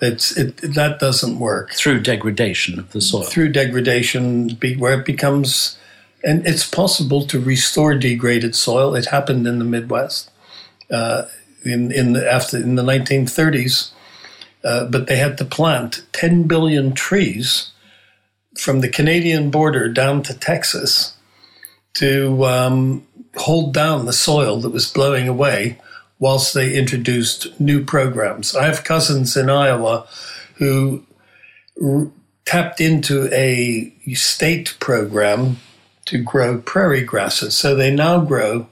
[0.00, 1.74] It's, it, that doesn't work.
[1.74, 3.22] Through degradation of the soil.
[3.22, 5.78] Through degradation, where it becomes
[6.24, 8.94] and it's possible to restore degraded soil.
[8.94, 10.30] It happened in the Midwest
[10.90, 11.26] uh,
[11.64, 13.90] in in the after in the 1930s,
[14.64, 17.71] uh, but they had to plant 10 billion trees
[18.56, 21.16] from the Canadian border down to Texas
[21.94, 25.78] to um, hold down the soil that was blowing away
[26.18, 28.54] whilst they introduced new programs.
[28.54, 30.06] I have cousins in Iowa
[30.56, 31.04] who
[31.82, 32.10] r-
[32.44, 35.58] tapped into a state program
[36.06, 37.56] to grow prairie grasses.
[37.56, 38.68] So they now grow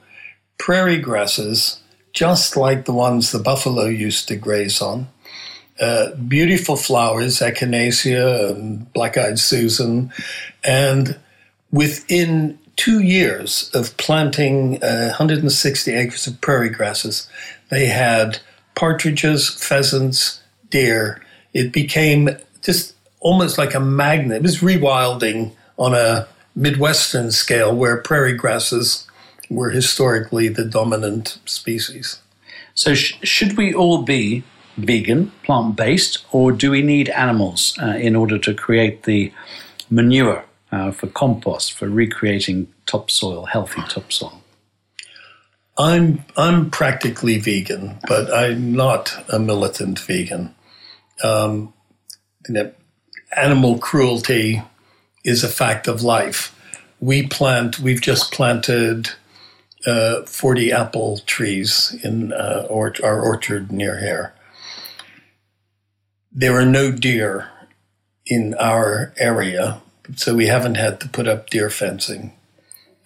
[0.57, 1.81] prairie grasses
[2.13, 5.07] just like the ones the buffalo used to graze on.
[5.81, 10.13] Uh, beautiful flowers, echinacea and black eyed Susan.
[10.63, 11.17] And
[11.71, 17.27] within two years of planting uh, 160 acres of prairie grasses,
[17.69, 18.39] they had
[18.75, 20.39] partridges, pheasants,
[20.69, 21.19] deer.
[21.53, 22.29] It became
[22.61, 24.37] just almost like a magnet.
[24.37, 29.07] It was rewilding on a Midwestern scale where prairie grasses
[29.49, 32.19] were historically the dominant species.
[32.75, 34.43] So, sh- should we all be
[34.85, 39.31] vegan, plant based, or do we need animals uh, in order to create the
[39.89, 44.41] manure uh, for compost, for recreating topsoil, healthy topsoil?
[45.77, 50.53] I'm I'm practically vegan, but I'm not a militant vegan.
[51.23, 51.73] Um,
[52.47, 52.71] you know,
[53.35, 54.61] animal cruelty
[55.23, 56.55] is a fact of life.
[56.99, 59.09] We plant, we've just planted
[59.85, 64.33] uh, 40 apple trees in uh, or, our orchard near here.
[66.33, 67.49] There are no deer
[68.25, 69.81] in our area,
[70.15, 72.31] so we haven't had to put up deer fencing.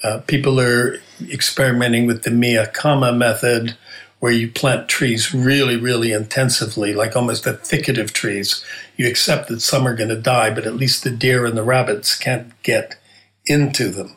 [0.03, 0.99] Uh, people are
[1.31, 3.75] experimenting with the Miyawaki method,
[4.19, 8.63] where you plant trees really, really intensively, like almost a thicket of trees.
[8.95, 11.63] You accept that some are going to die, but at least the deer and the
[11.63, 12.95] rabbits can't get
[13.47, 14.15] into them.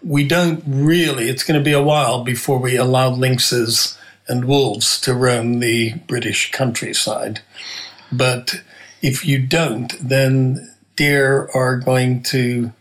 [0.00, 5.00] We don't really, it's going to be a while before we allow lynxes and wolves
[5.00, 7.40] to roam the British countryside.
[8.12, 8.62] But
[9.02, 12.72] if you don't, then deer are going to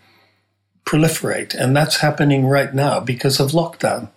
[0.85, 1.53] proliferate.
[1.55, 4.09] And that's happening right now because of lockdown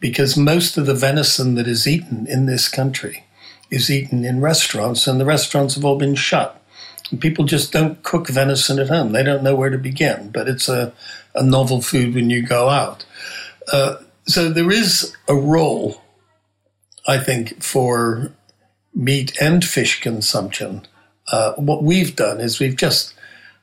[0.00, 3.24] because most of the venison that is eaten in this country
[3.70, 6.60] is eaten in restaurants, and the restaurants have all been shut.
[7.10, 9.12] And people just don't cook venison at home.
[9.12, 10.92] They don't know where to begin, but it's a,
[11.34, 13.04] a novel food when you go out.
[13.72, 16.02] Uh, so there is a role,
[17.06, 18.32] I think, for
[18.94, 20.86] meat and fish consumption.
[21.30, 23.14] Uh, what we've done is we've just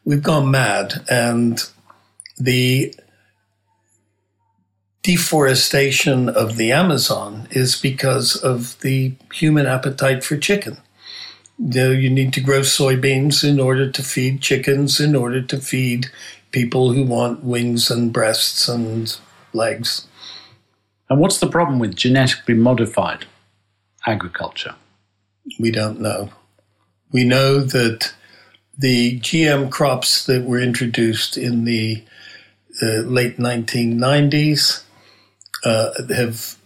[0.06, 1.70] we've gone mad, and
[2.38, 2.94] the
[5.04, 10.78] deforestation of the Amazon is because of the human appetite for chicken.
[11.58, 16.08] You, you need to grow soybeans in order to feed chickens, in order to feed
[16.52, 19.18] people who want wings and breasts and
[19.54, 20.08] legs.
[21.10, 23.26] And what's the problem with genetically modified
[24.06, 24.76] agriculture?
[25.60, 26.30] We don't know.
[27.12, 28.14] We know that
[28.78, 32.04] the GM crops that were introduced in the
[32.82, 34.84] uh, late 1990s
[35.66, 36.58] uh, have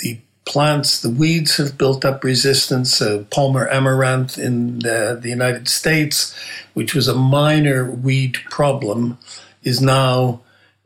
[0.00, 3.00] the plants, the weeds have built up resistance.
[3.30, 6.34] Palmer amaranth in the, the United States,
[6.74, 9.18] which was a minor weed problem,
[9.62, 10.40] is now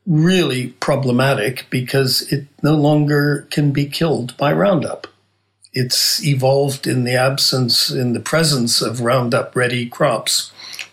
[0.06, 5.06] really problematic because it no longer can be killed by Roundup.
[5.74, 10.52] It's evolved in the absence, in the presence of Roundup ready crops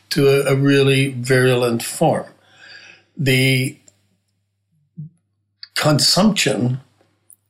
[0.09, 2.25] to a, a really virulent form.
[3.15, 3.77] The
[5.75, 6.81] consumption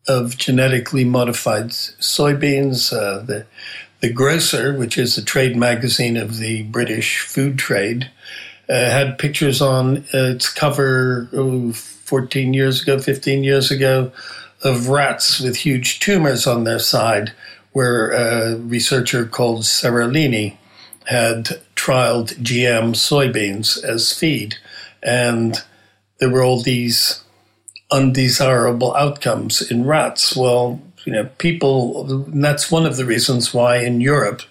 [0.08, 3.46] of genetically modified soybeans, uh, the
[4.02, 8.10] the Grocer, which is the trade magazine of the British food trade,
[8.68, 14.12] uh, had pictures on its cover oh, 14 years ago, 15 years ago,
[14.64, 17.34] of rats with huge tumors on their side,
[17.72, 20.58] where a researcher called Seralini
[21.06, 24.56] had trialed GM soybeans as feed.
[25.02, 25.64] And
[26.20, 27.24] there were all these
[27.92, 30.36] undesirable outcomes in rats.
[30.36, 34.44] Well, you know, people, that's one of the reasons why in Europe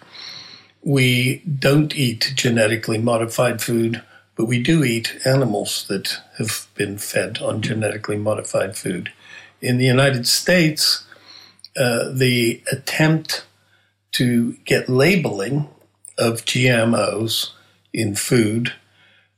[0.82, 4.02] we don't eat genetically modified food
[4.40, 9.12] but we do eat animals that have been fed on genetically modified food.
[9.60, 11.04] In the United States,
[11.76, 13.44] uh, the attempt
[14.12, 15.68] to get labeling
[16.18, 17.50] of GMOs
[17.92, 18.72] in food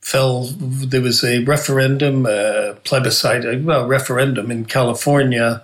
[0.01, 0.45] fell.
[0.59, 5.63] There was a referendum, a plebiscite, well, referendum in California.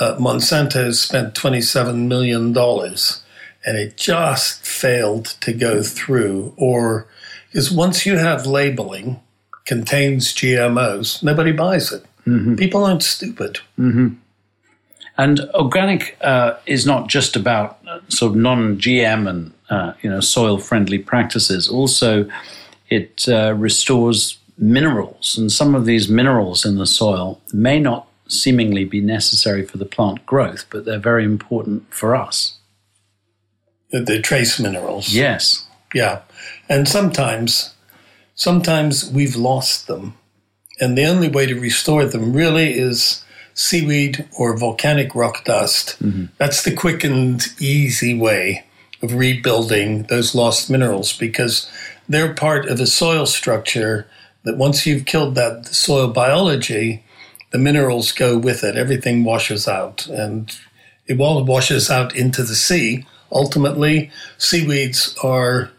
[0.00, 7.06] Uh, Monsanto spent $27 million and it just failed to go through or
[7.48, 9.20] because once you have labeling
[9.66, 12.04] contains GMOs, nobody buys it.
[12.26, 12.56] Mm-hmm.
[12.56, 13.58] People aren't stupid.
[13.78, 14.14] Mm-hmm.
[15.18, 20.20] And organic uh, is not just about uh, sort of non-GM and uh, you know
[20.20, 21.68] soil-friendly practices.
[21.68, 22.28] Also,
[22.88, 28.84] it uh, restores minerals, and some of these minerals in the soil may not seemingly
[28.84, 32.58] be necessary for the plant growth, but they're very important for us.
[33.90, 35.12] The trace minerals.
[35.12, 35.66] Yes.
[35.92, 36.22] Yeah.
[36.68, 37.74] And sometimes,
[38.34, 40.14] sometimes we've lost them.
[40.80, 43.22] And the only way to restore them really is
[43.54, 46.02] seaweed or volcanic rock dust.
[46.02, 46.26] Mm-hmm.
[46.38, 48.64] That's the quick and easy way
[49.02, 51.70] of rebuilding those lost minerals because
[52.08, 54.06] they're part of a soil structure
[54.44, 57.04] that once you've killed that soil biology,
[57.50, 58.76] the minerals go with it.
[58.76, 60.56] Everything washes out and
[61.06, 63.06] it all washes out into the sea.
[63.32, 65.70] Ultimately, seaweeds are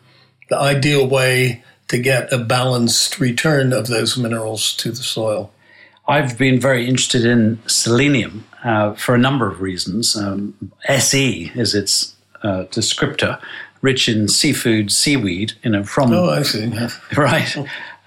[0.50, 5.52] the ideal way to get a balanced return of those minerals to the soil.
[6.08, 10.16] I've been very interested in selenium uh, for a number of reasons.
[10.16, 13.42] Um, SE is its uh, descriptor,
[13.82, 16.14] rich in seafood, seaweed, you know, from.
[16.14, 16.72] Oh, I see.
[17.18, 17.58] Right.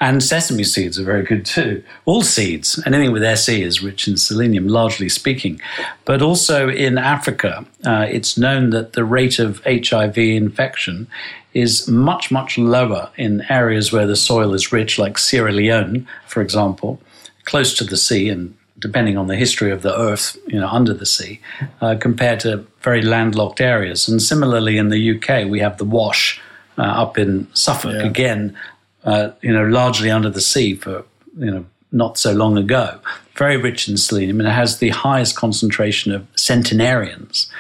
[0.01, 1.83] And sesame seeds are very good too.
[2.05, 5.61] All seeds, anything with SE is rich in selenium, largely speaking.
[6.05, 11.07] But also in Africa, uh, it's known that the rate of HIV infection
[11.55, 16.43] is much, much lower in areas where the soil is rich, like Sierra Leone, for
[16.43, 17.01] example,
[17.45, 20.93] close to the sea and depending on the history of the earth, you know, under
[20.93, 21.41] the sea,
[21.81, 24.09] uh, compared to very landlocked areas.
[24.09, 26.41] And similarly, in the UK, we have the Wash
[26.77, 28.05] uh, up in Suffolk, yeah.
[28.05, 28.57] again,
[29.05, 31.05] uh, you know, largely under the sea for,
[31.39, 32.99] you know, not so long ago.
[33.37, 37.51] Very rich in selenium, and it has the highest concentration of centenarians.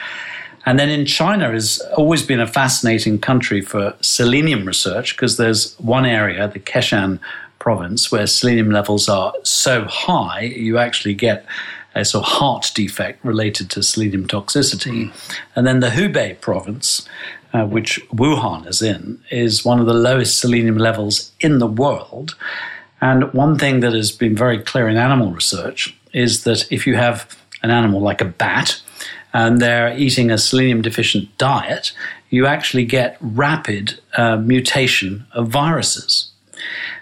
[0.67, 5.75] And then in China has always been a fascinating country for selenium research because there's
[5.79, 7.19] one area, the Keshan
[7.59, 11.47] province, where selenium levels are so high, you actually get
[11.95, 15.13] a sort of heart defect related to selenium toxicity.
[15.55, 17.09] And then the Hubei province,
[17.53, 22.35] uh, which Wuhan is in, is one of the lowest selenium levels in the world.
[23.01, 26.97] And one thing that has been very clear in animal research is that if you
[26.97, 28.81] have an animal like a bat,
[29.35, 31.93] and they're eating a selenium deficient diet,
[32.31, 36.31] you actually get rapid uh, mutation of viruses.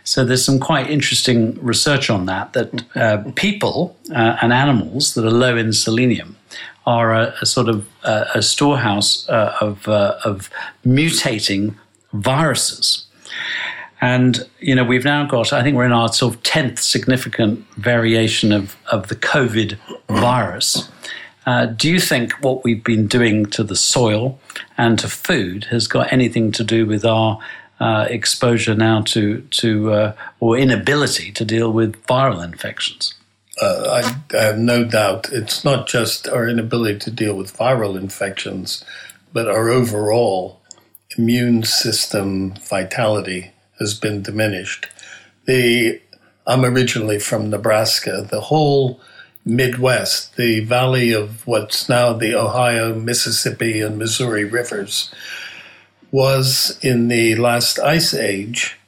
[0.03, 2.55] So there's some quite interesting research on that.
[2.55, 6.37] That uh, people uh, and animals that are low in selenium
[6.87, 10.51] are a, a sort of a storehouse uh, of uh, of
[10.85, 11.76] mutating
[12.12, 13.07] viruses.
[14.01, 17.64] And you know we've now got I think we're in our sort of tenth significant
[17.76, 19.78] variation of of the COVID
[20.09, 20.91] virus.
[21.45, 24.38] Uh, do you think what we've been doing to the soil
[24.78, 27.38] and to food has got anything to do with our
[27.80, 33.14] uh, exposure now to to uh, or inability to deal with viral infections?
[33.61, 37.97] uh, I, I have no doubt it's not just our inability to deal with viral
[37.97, 38.84] infections,
[39.32, 40.61] but our overall
[41.18, 44.88] immune system vitality has been diminished.
[45.47, 46.01] The
[46.47, 48.26] I'm originally from Nebraska.
[48.28, 49.01] The whole
[49.45, 55.12] Midwest, the valley of what's now the Ohio, Mississippi, and Missouri rivers,
[56.11, 58.78] was in the last ice age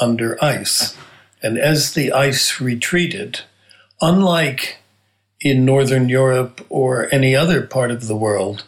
[0.00, 0.96] under ice.
[1.42, 3.40] And as the ice retreated,
[4.00, 4.78] unlike
[5.40, 8.64] in Northern Europe or any other part of the world,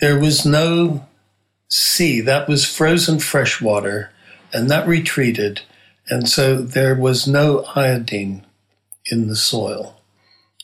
[0.00, 1.06] there was no
[1.68, 2.20] sea.
[2.20, 4.10] That was frozen fresh water,
[4.52, 5.62] and that retreated.
[6.08, 8.44] And so there was no iodine
[9.06, 10.00] in the soil.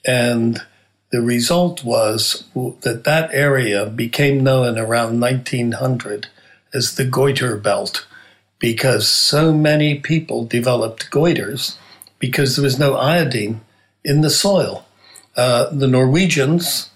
[0.07, 0.62] And
[1.11, 2.44] the result was
[2.82, 6.28] that that area became known around 1900
[6.72, 8.07] as the goiter belt
[8.59, 11.76] because so many people developed goiters
[12.18, 13.61] because there was no iodine
[14.05, 14.86] in the soil.
[15.36, 16.90] Uh, the Norwegians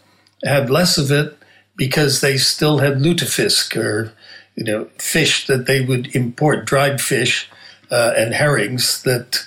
[0.44, 1.36] had less of it
[1.76, 4.12] because they still had lutefisk or
[4.54, 7.48] you know fish that they would import dried fish
[7.90, 9.46] uh, and herrings that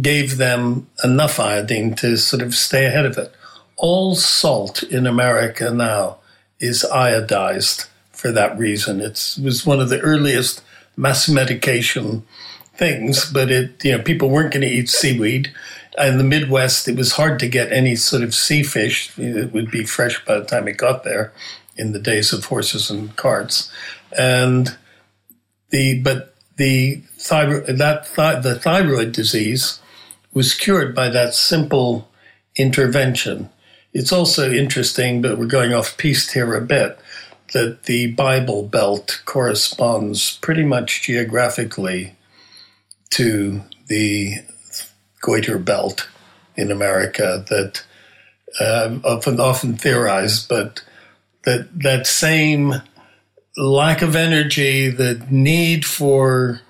[0.00, 3.32] gave them enough iodine to sort of stay ahead of it.
[3.76, 6.18] All salt in America now
[6.58, 9.00] is iodized for that reason.
[9.00, 10.62] It's, it was one of the earliest
[10.96, 12.24] mass medication
[12.76, 15.52] things, but it you know people weren't going to eat seaweed.
[15.96, 19.16] In the Midwest, it was hard to get any sort of sea fish.
[19.16, 21.32] It would be fresh by the time it got there
[21.76, 23.70] in the days of horses and carts.
[24.16, 24.76] And
[25.70, 29.80] the but the thyroid that th- the thyroid disease
[30.32, 32.08] was cured by that simple
[32.56, 33.50] intervention.
[33.92, 36.98] It's also interesting, but we're going off piste here a bit,
[37.52, 42.16] that the Bible Belt corresponds pretty much geographically
[43.10, 44.38] to the
[45.20, 46.08] goiter belt
[46.56, 47.84] in America that
[48.60, 50.82] uh, often often theorized, but
[51.44, 52.82] that that same
[53.56, 56.60] lack of energy, the need for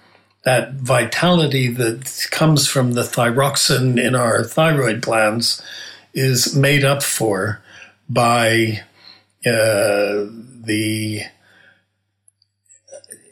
[0.45, 5.62] that vitality that comes from the thyroxin in our thyroid glands
[6.12, 7.62] is made up for
[8.09, 8.82] by
[9.47, 10.28] uh,
[10.64, 11.22] the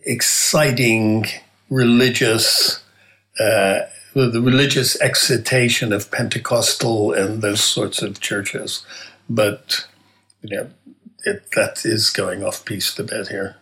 [0.05, 1.26] exciting
[1.68, 2.82] religious,
[3.38, 3.80] uh,
[4.14, 8.84] the religious excitation of Pentecostal and those sorts of churches.
[9.28, 9.86] But,
[10.42, 10.70] you know,
[11.25, 13.57] it, that is going off piste a bit here.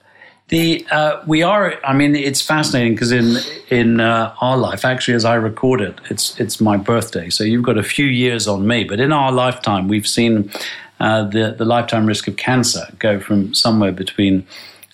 [0.51, 1.75] The uh, we are.
[1.85, 3.37] I mean, it's fascinating because in
[3.69, 7.31] in uh, our life, actually, as I record it, it's it's my birthday.
[7.31, 10.51] So you've got a few years on me, but in our lifetime, we've seen
[10.99, 14.47] uh, the the lifetime risk of cancer go from somewhere between.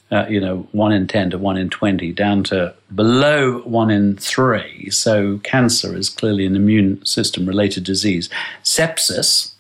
[0.09, 4.17] Uh, you know, one in 10 to one in 20, down to below one in
[4.17, 4.89] three.
[4.89, 8.31] So, cancer is clearly an immune system related disease.
[8.63, 9.53] Sepsis,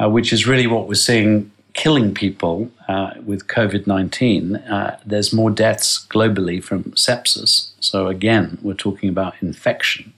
[0.00, 5.32] uh, which is really what we're seeing killing people uh, with COVID 19, uh, there's
[5.32, 7.70] more deaths globally from sepsis.
[7.80, 10.12] So, again, we're talking about infection.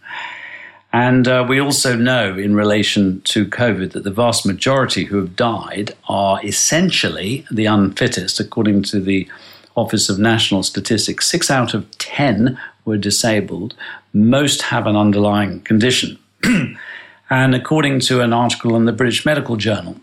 [0.93, 5.35] And uh, we also know, in relation to COVID, that the vast majority who have
[5.35, 9.29] died are essentially the unfittest, according to the
[9.77, 11.27] Office of National Statistics.
[11.27, 13.75] Six out of 10 were disabled.
[14.13, 16.17] Most have an underlying condition.
[17.31, 19.97] and according to an article in the British Medical Journal,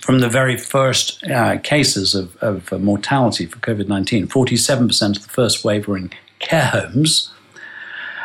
[0.00, 5.22] from the very first uh, cases of, of uh, mortality for COVID 19, 47% of
[5.22, 7.32] the first wave were in care homes.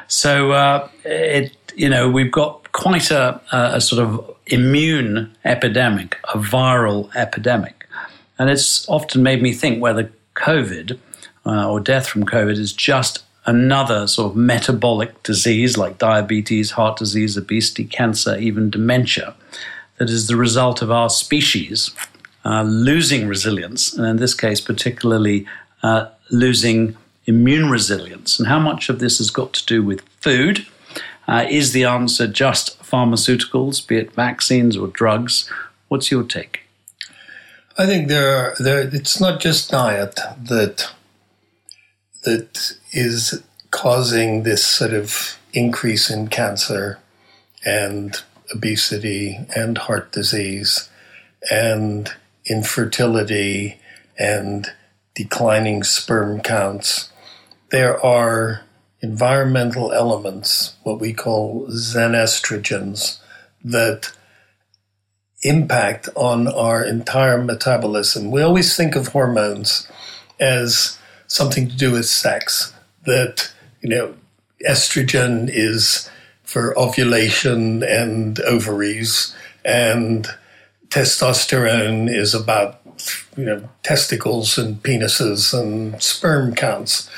[0.07, 6.37] So, uh, it, you know, we've got quite a, a, sort of immune epidemic, a
[6.37, 7.85] viral epidemic.
[8.39, 10.97] And it's often made me think whether COVID
[11.45, 16.97] uh, or death from COVID is just another sort of metabolic disease like diabetes, heart
[16.97, 19.35] disease, obesity, cancer, even dementia
[19.97, 21.91] that is the result of our species
[22.45, 25.45] uh, losing resilience, and in this case, particularly
[25.83, 26.95] uh, losing
[27.25, 28.39] immune resilience.
[28.39, 30.65] And how much of this has got to do with food?
[31.27, 35.49] Uh, is the answer just pharmaceuticals, be it vaccines or drugs?
[35.89, 36.61] What's your take?
[37.77, 40.89] I think there, are, there it's not just diet that
[42.23, 46.99] that is causing this sort of increase in cancer
[47.65, 48.21] and
[48.53, 50.89] obesity and heart disease
[51.51, 52.11] and
[52.45, 53.79] infertility
[54.17, 54.67] and
[55.15, 57.11] declining sperm counts.
[57.69, 58.61] There are
[59.01, 63.19] environmental elements, what we call xenoestrogens,
[63.63, 64.11] that
[65.43, 68.31] impact on our entire metabolism.
[68.31, 69.87] We always think of hormones
[70.39, 72.73] as something to do with sex,
[73.05, 74.15] that, you know,
[74.67, 76.09] estrogen is
[76.47, 79.35] for ovulation and ovaries,
[79.65, 80.25] and
[80.87, 82.79] testosterone is about
[83.35, 87.09] you know testicles and penises and sperm counts,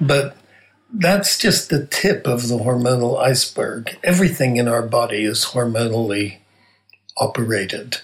[0.00, 0.36] but
[0.90, 3.98] that's just the tip of the hormonal iceberg.
[4.02, 6.38] Everything in our body is hormonally
[7.18, 8.00] operated,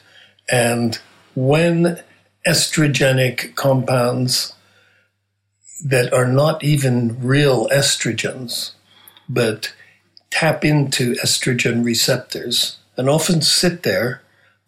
[0.52, 1.00] and
[1.34, 1.98] when
[2.46, 4.52] estrogenic compounds
[5.82, 8.72] that are not even real estrogens,
[9.30, 9.72] but
[10.34, 14.20] tap into estrogen receptors and often sit there,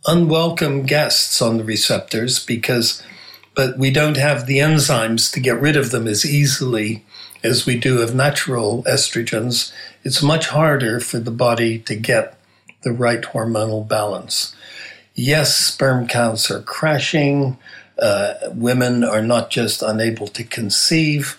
[0.06, 3.02] unwelcome guests on the receptors because,
[3.56, 7.04] but we don't have the enzymes to get rid of them as easily
[7.42, 9.72] as we do of natural estrogens.
[10.04, 12.38] It's much harder for the body to get
[12.84, 14.54] the right hormonal balance.
[15.16, 17.58] Yes, sperm counts are crashing.
[17.98, 21.36] Uh, women are not just unable to conceive,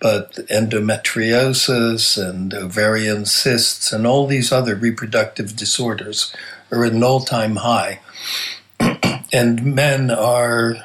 [0.00, 6.34] but endometriosis and ovarian cysts and all these other reproductive disorders
[6.70, 8.00] are at an all time high.
[9.32, 10.80] and men are, uh,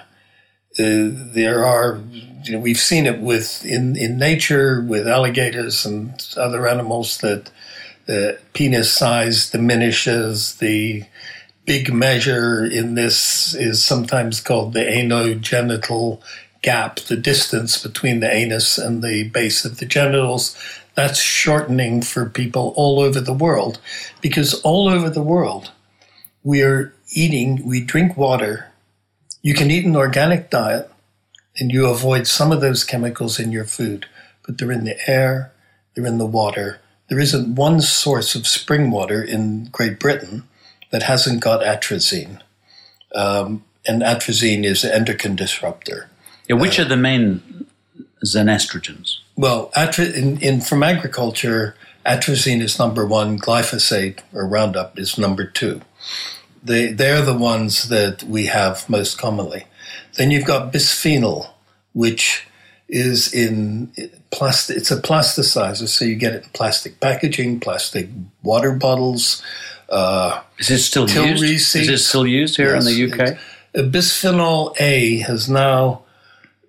[0.78, 2.02] there are,
[2.44, 7.52] you know, we've seen it with in, in nature with alligators and other animals that
[8.06, 11.04] the penis size diminishes, the
[11.66, 16.22] big measure in this is sometimes called the anogenital
[16.62, 20.56] gap, the distance between the anus and the base of the genitals.
[20.96, 23.80] That's shortening for people all over the world
[24.22, 25.72] because all over the world
[26.44, 28.72] we are eating, we drink water.
[29.42, 30.90] You can eat an organic diet
[31.58, 34.06] and you avoid some of those chemicals in your food,
[34.46, 35.52] but they're in the air,
[35.94, 36.80] they're in the water.
[37.10, 40.44] There isn't one source of spring water in Great Britain
[40.92, 42.42] that hasn't got atrazine.
[43.14, 46.10] Um, and atrazine is an endocrine disruptor.
[46.52, 47.66] Yeah, which uh, are the main
[48.26, 49.20] xenoestrogens?
[49.38, 51.76] Well, atra- in, in, from agriculture,
[52.06, 55.80] atrazine is number one, glyphosate or Roundup is number two.
[56.62, 59.66] They, they're the ones that we have most commonly.
[60.18, 61.52] Then you've got bisphenol,
[61.94, 62.46] which
[62.90, 63.94] is in
[64.30, 64.76] plastic.
[64.76, 68.10] It's a plasticizer, so you get it in plastic packaging, plastic
[68.44, 69.42] water bottles.
[69.88, 71.76] Uh, is it still used?
[71.76, 73.38] Is it still used here yes, in the UK?
[73.90, 76.04] Bisphenol A has now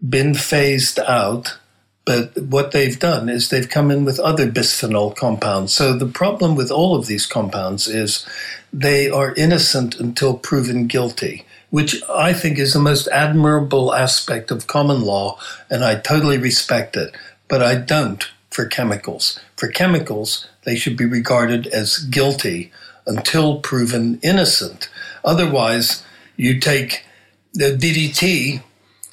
[0.06, 1.58] been phased out,
[2.04, 5.72] but what they've done is they've come in with other bisphenol compounds.
[5.72, 8.26] So the problem with all of these compounds is
[8.72, 14.66] they are innocent until proven guilty, which I think is the most admirable aspect of
[14.66, 15.38] common law,
[15.70, 17.14] and I totally respect it.
[17.46, 19.38] But I don't for chemicals.
[19.56, 22.72] For chemicals, they should be regarded as guilty
[23.06, 24.88] until proven innocent.
[25.24, 26.04] Otherwise,
[26.36, 27.04] you take
[27.54, 28.62] the DDT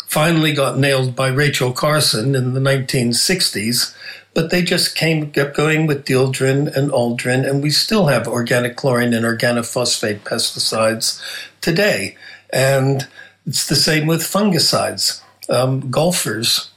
[0.09, 3.95] finally got nailed by Rachel Carson in the 1960s,
[4.33, 9.15] but they just came kept going with dieldrin and aldrin, and we still have organochlorine
[9.15, 11.21] and organophosphate pesticides
[11.61, 12.17] today.
[12.51, 13.07] And
[13.45, 15.21] it's the same with fungicides.
[15.47, 16.71] Um, golfers,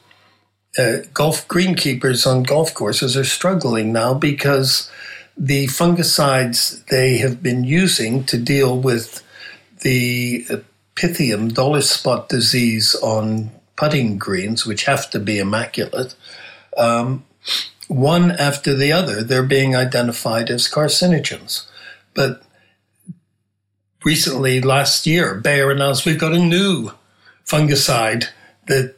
[0.76, 4.90] uh, golf greenkeepers on golf courses are struggling now because
[5.38, 9.22] the fungicides they have been using to deal with
[9.80, 10.44] the
[10.94, 16.14] Pythium dollar spot disease on putting greens, which have to be immaculate,
[16.76, 17.24] um,
[17.88, 21.66] one after the other, they're being identified as carcinogens.
[22.14, 22.42] But
[24.04, 26.92] recently, last year, Bayer announced we've got a new
[27.44, 28.26] fungicide
[28.66, 28.94] that,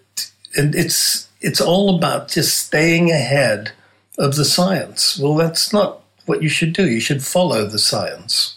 [0.57, 3.73] and it's it's all about just staying ahead
[4.19, 5.19] of the science.
[5.19, 6.89] Well, that's not what you should do.
[6.89, 8.54] You should follow the science.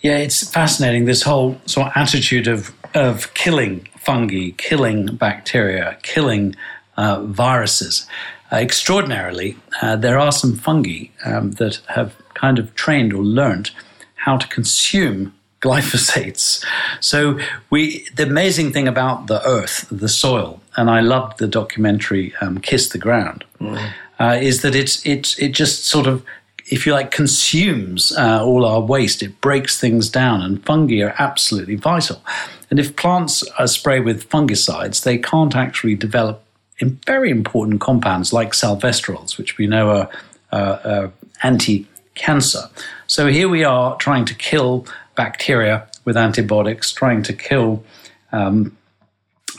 [0.00, 1.04] Yeah, it's fascinating.
[1.04, 6.54] This whole sort of attitude of of killing fungi, killing bacteria, killing
[6.96, 8.06] uh, viruses.
[8.52, 13.70] Uh, extraordinarily, uh, there are some fungi um, that have kind of trained or learned
[14.16, 16.64] how to consume glyphosates.
[17.00, 17.38] So
[17.70, 22.58] we, the amazing thing about the earth, the soil, and I loved the documentary um,
[22.58, 23.92] "Kiss the Ground," mm.
[24.18, 26.24] uh, is that it's it it just sort of
[26.66, 29.22] if you like, consumes uh, all our waste.
[29.22, 32.22] It breaks things down, and fungi are absolutely vital.
[32.70, 36.42] And if plants are sprayed with fungicides, they can't actually develop
[36.78, 40.10] in very important compounds like salvestrols, which we know are
[40.52, 41.10] uh, uh,
[41.42, 42.68] anti cancer.
[43.06, 47.84] So here we are trying to kill bacteria with antibiotics, trying to kill
[48.32, 48.76] um,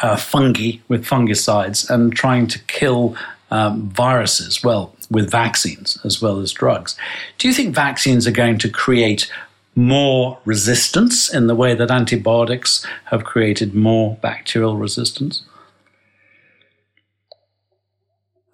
[0.01, 3.15] uh, fungi with fungicides, and trying to kill
[3.51, 6.95] um, viruses, well, with vaccines as well as drugs.
[7.37, 9.31] Do you think vaccines are going to create
[9.75, 15.43] more resistance in the way that antibiotics have created more bacterial resistance?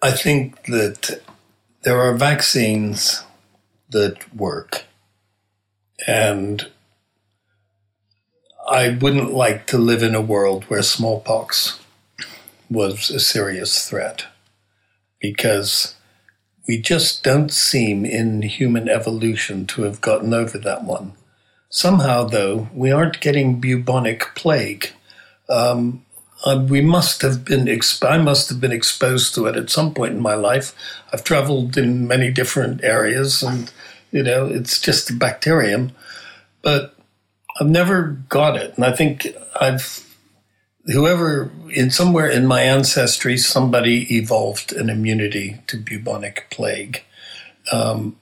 [0.02, 1.22] I think that
[1.84, 3.24] there are vaccines
[3.90, 4.86] that work.
[6.08, 6.70] And
[8.70, 11.80] I wouldn't like to live in a world where smallpox
[12.70, 14.26] was a serious threat
[15.20, 15.96] because
[16.70, 21.14] we just don't seem in human evolution to have gotten over that one.
[21.70, 24.92] Somehow, though, we aren't getting bubonic plague.
[25.50, 26.06] Um,
[26.46, 29.96] uh, we must have been, exp- I must have been exposed to it at some
[29.96, 30.76] point in my life.
[31.12, 33.72] I've traveled in many different areas and,
[34.12, 35.94] you know, it's just a bacterium.
[36.62, 36.94] But
[37.60, 38.76] I've never got it.
[38.76, 39.26] And I think
[39.60, 40.08] I've,
[40.92, 47.04] whoever, in somewhere in my ancestry, somebody evolved an immunity to bubonic plague.
[47.72, 48.18] Um,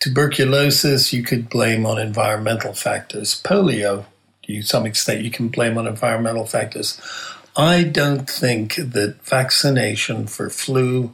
[0.00, 3.40] tuberculosis, you could blame on environmental factors.
[3.42, 4.06] Polio,
[4.44, 7.00] to some extent, you can blame on environmental factors.
[7.56, 11.12] I don't think that vaccination for flu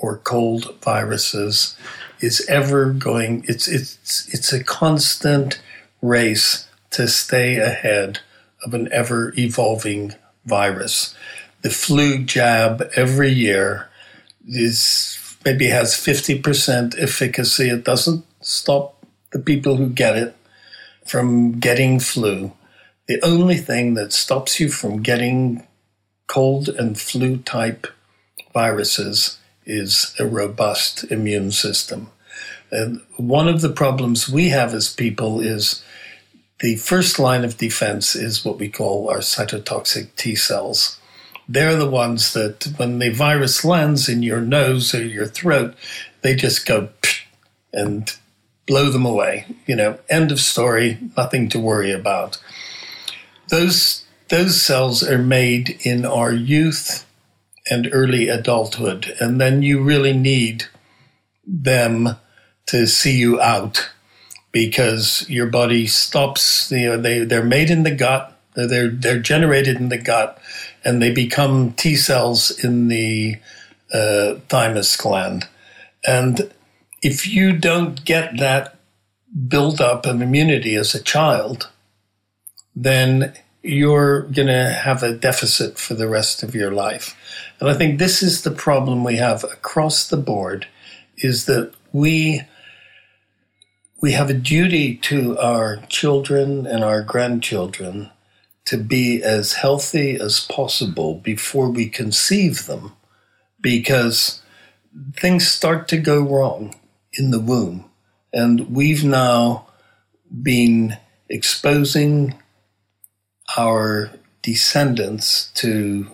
[0.00, 1.76] or cold viruses
[2.20, 3.44] is ever going.
[3.46, 5.60] It's it's it's a constant
[6.00, 8.20] race to stay ahead
[8.64, 11.14] of an ever evolving virus.
[11.62, 13.88] The flu jab every year
[14.46, 17.68] is maybe has 50% efficacy.
[17.68, 20.36] It doesn't stop the people who get it
[21.04, 22.52] from getting flu.
[23.08, 25.66] The only thing that stops you from getting
[26.26, 27.86] cold and flu type
[28.52, 32.10] viruses is a robust immune system.
[32.70, 35.82] And one of the problems we have as people is
[36.62, 40.98] the first line of defense is what we call our cytotoxic T cells.
[41.48, 45.74] They're the ones that, when the virus lands in your nose or your throat,
[46.22, 46.90] they just go
[47.72, 48.14] and
[48.68, 49.46] blow them away.
[49.66, 52.40] You know, end of story, nothing to worry about.
[53.48, 57.04] Those, those cells are made in our youth
[57.68, 60.66] and early adulthood, and then you really need
[61.44, 62.16] them
[62.66, 63.90] to see you out
[64.52, 66.70] because your body stops.
[66.70, 68.38] You know, they they're made in the gut.
[68.54, 70.38] They're they're generated in the gut,
[70.84, 73.36] and they become T cells in the
[73.92, 75.48] uh, thymus gland.
[76.06, 76.52] And
[77.02, 78.76] if you don't get that
[79.48, 81.70] build up of immunity as a child,
[82.76, 87.16] then you're going to have a deficit for the rest of your life.
[87.60, 90.66] And I think this is the problem we have across the board
[91.18, 92.42] is that we
[94.02, 98.10] we have a duty to our children and our grandchildren
[98.64, 102.92] to be as healthy as possible before we conceive them
[103.60, 104.42] because
[105.16, 106.74] things start to go wrong
[107.12, 107.88] in the womb.
[108.32, 109.68] And we've now
[110.42, 110.98] been
[111.28, 112.34] exposing
[113.56, 114.10] our
[114.42, 116.08] descendants to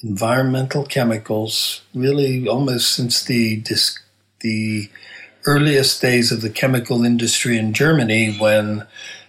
[0.00, 3.60] environmental chemicals really almost since the
[4.40, 4.90] the
[5.46, 8.86] earliest days of the chemical industry in Germany when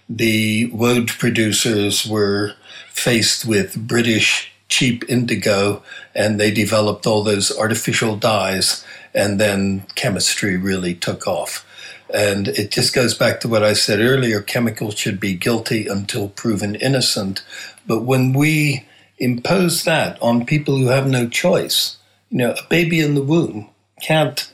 [0.08, 2.54] the woad producers were
[2.90, 5.82] faced with British cheap indigo
[6.14, 11.64] and they developed all those artificial dyes and then chemistry really took off.
[12.12, 16.28] And it just goes back to what I said earlier chemicals should be guilty until
[16.30, 17.42] proven innocent.
[17.86, 18.86] But when we
[19.18, 21.96] impose that on people who have no choice,
[22.30, 23.68] you know, a baby in the womb
[24.02, 24.50] can't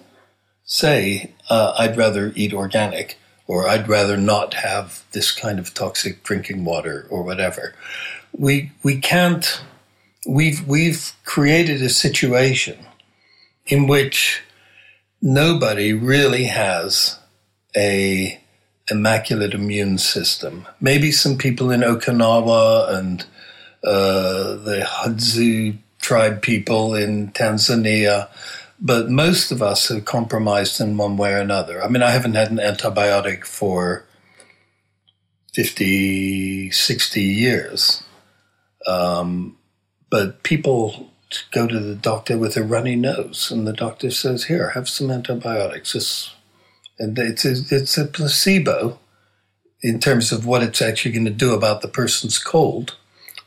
[0.75, 3.17] say, uh, I'd rather eat organic
[3.47, 7.77] or I'd rather not have this kind of toxic drinking water or whatever.
[8.37, 9.63] We, we can't,
[10.27, 12.87] we've, we've created a situation
[13.67, 14.43] in which
[15.23, 17.21] nobody really has
[17.77, 18.41] a
[18.91, 20.67] immaculate immune system.
[20.81, 23.25] Maybe some people in Okinawa and
[23.85, 28.29] uh, the Hadza tribe people in Tanzania
[28.81, 31.83] but most of us are compromised in one way or another.
[31.83, 34.05] I mean, I haven't had an antibiotic for
[35.55, 38.03] 50, 60 years.
[38.87, 39.57] Um,
[40.11, 41.11] but people
[41.51, 45.11] go to the doctor with a runny nose, and the doctor says, Here, have some
[45.11, 45.95] antibiotics.
[45.95, 46.35] It's,
[46.99, 48.99] and it's a, it's a placebo
[49.83, 52.97] in terms of what it's actually going to do about the person's cold.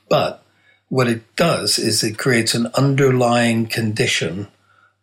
[0.10, 0.44] But
[0.90, 4.48] what it does is it creates an underlying condition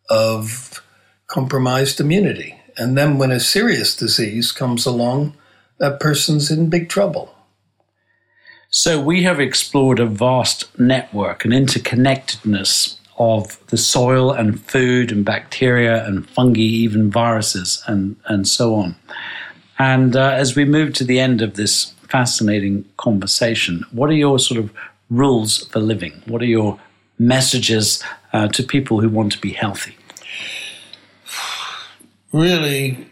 [0.09, 0.83] of
[1.27, 2.61] compromised immunity.
[2.77, 5.35] And then when a serious disease comes along,
[5.79, 7.35] that person's in big trouble.
[8.71, 15.25] So we have explored a vast network and interconnectedness of the soil and food and
[15.25, 18.97] bacteria and fungi, even viruses and, and so on.
[19.79, 24.39] And uh, as we move to the end of this fascinating conversation, what are your
[24.39, 24.73] sort of
[25.11, 26.23] rules for living?
[26.27, 26.81] What are your
[27.19, 28.03] messages
[28.33, 29.97] uh, to people who want to be healthy?
[32.33, 33.07] Really,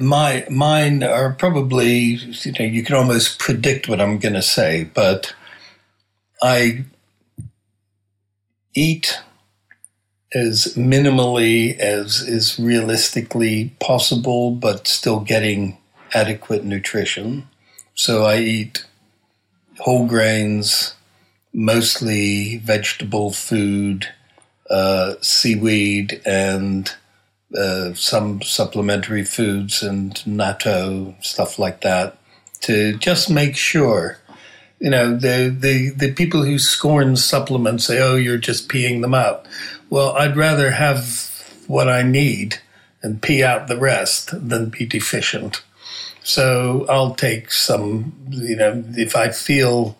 [0.00, 4.90] my mine are probably you know you can almost predict what I'm going to say,
[4.92, 5.34] but
[6.42, 6.84] I
[8.74, 9.20] eat
[10.34, 15.78] as minimally as is realistically possible, but still getting
[16.12, 17.48] adequate nutrition.
[17.94, 18.84] So I eat
[19.78, 20.94] whole grains,
[21.52, 24.08] mostly vegetable food,
[24.70, 26.92] uh, seaweed, and
[27.56, 32.18] uh, some supplementary foods and natto, stuff like that,
[32.60, 34.18] to just make sure.
[34.80, 39.14] You know, the, the, the people who scorn supplements say, oh, you're just peeing them
[39.14, 39.46] out.
[39.90, 41.28] Well, I'd rather have
[41.66, 42.60] what I need
[43.02, 45.62] and pee out the rest than be deficient.
[46.22, 49.96] So I'll take some, you know, if I feel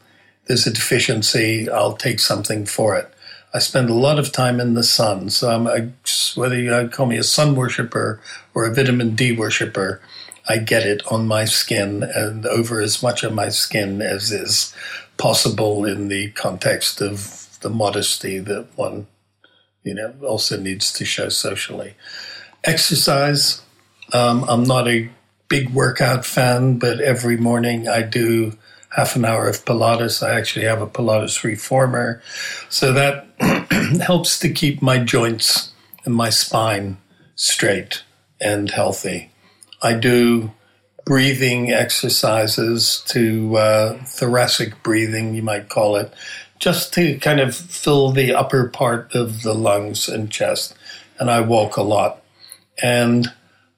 [0.49, 3.13] there's a deficiency, I'll take something for it.
[3.55, 5.31] I spend a lot of time in the sun.
[5.31, 5.91] So I'm a,
[6.35, 8.21] whether you call me a sun worshiper
[8.55, 10.03] or a vitamin D worshiper,
[10.49, 14.75] I get it on my skin and over as much of my skin as is
[15.19, 19.07] possible in the context of the modesty that one,
[19.83, 21.95] you know, also needs to show socially.
[22.65, 23.63] Exercise.
[24.13, 25.11] Um, I'm not a
[25.49, 28.57] big workout fan, but every morning I do
[28.99, 30.27] half an hour of Pilates.
[30.27, 32.21] I actually have a Pilates reformer.
[32.69, 33.29] So that
[34.03, 35.71] helps to keep my joints
[36.05, 36.97] and my spine
[37.37, 38.03] straight
[38.41, 39.31] and healthy.
[39.81, 40.51] I do
[41.05, 46.13] breathing exercises to uh, thoracic breathing, you might call it,
[46.59, 50.75] just to kind of fill the upper part of the lungs and chest.
[51.21, 52.21] And I walk a lot.
[52.83, 53.33] And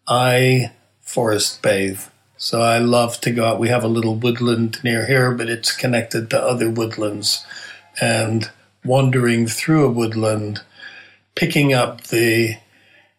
[0.08, 2.00] I forest bathe.
[2.43, 3.61] So I love to go out.
[3.61, 7.45] We have a little woodland near here, but it's connected to other woodlands.
[8.01, 8.51] And
[8.82, 10.62] wandering through a woodland,
[11.34, 12.57] picking up the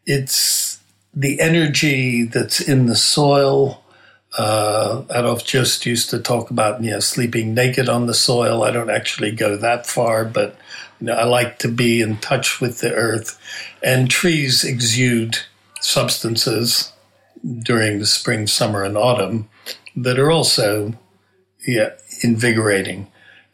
[0.08, 0.80] it's
[1.14, 3.84] the energy that's in the soil.
[4.40, 8.64] Uh, Adolf Just used to talk about you know sleeping naked on the soil.
[8.64, 10.58] I don't actually go that far, but
[11.00, 13.40] you know, I like to be in touch with the earth,
[13.84, 15.38] and trees exude
[15.80, 16.92] substances
[17.64, 19.50] during the spring, summer, and autumn
[19.96, 20.94] that are also
[21.68, 21.92] yeah,
[22.24, 23.08] invigorating.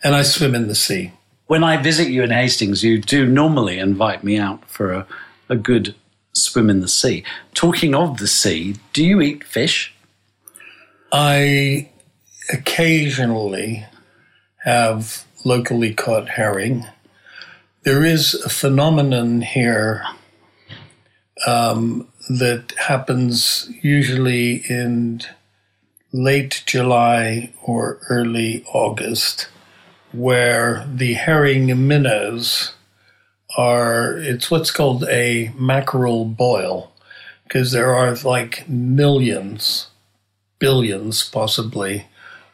[0.03, 1.11] And I swim in the sea.
[1.47, 5.07] When I visit you in Hastings, you do normally invite me out for a,
[5.49, 5.95] a good
[6.33, 7.23] swim in the sea.
[7.53, 9.93] Talking of the sea, do you eat fish?
[11.11, 11.89] I
[12.51, 13.85] occasionally
[14.63, 16.85] have locally caught herring.
[17.83, 20.03] There is a phenomenon here
[21.45, 25.21] um, that happens usually in
[26.11, 29.47] late July or early August,
[30.11, 32.73] where the herring minnows
[33.57, 36.91] are, it's what's called a mackerel boil,
[37.43, 39.87] because there are like millions,
[40.59, 42.07] billions possibly,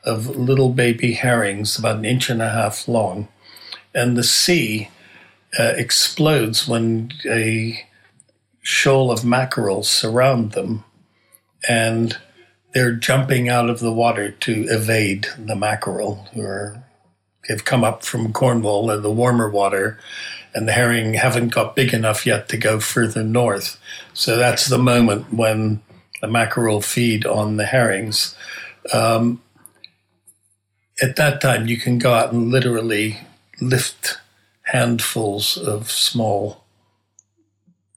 [0.03, 3.27] of little baby herrings about an inch and a half long.
[3.95, 4.89] And the sea
[5.57, 7.85] uh, explodes when a
[8.63, 10.83] shoal of mackerel surround them,
[11.69, 12.17] and
[12.73, 16.83] they're jumping out of the water to evade the mackerel who are
[17.49, 19.99] have come up from Cornwall in the warmer water,
[20.55, 23.77] and the herring haven't got big enough yet to go further north.
[24.13, 25.81] So that's the moment when
[26.21, 28.33] the mackerel feed on the herrings.
[28.93, 29.41] Um,
[31.01, 33.19] at that time, you can go out and literally
[33.59, 34.19] lift
[34.67, 36.62] handfuls of small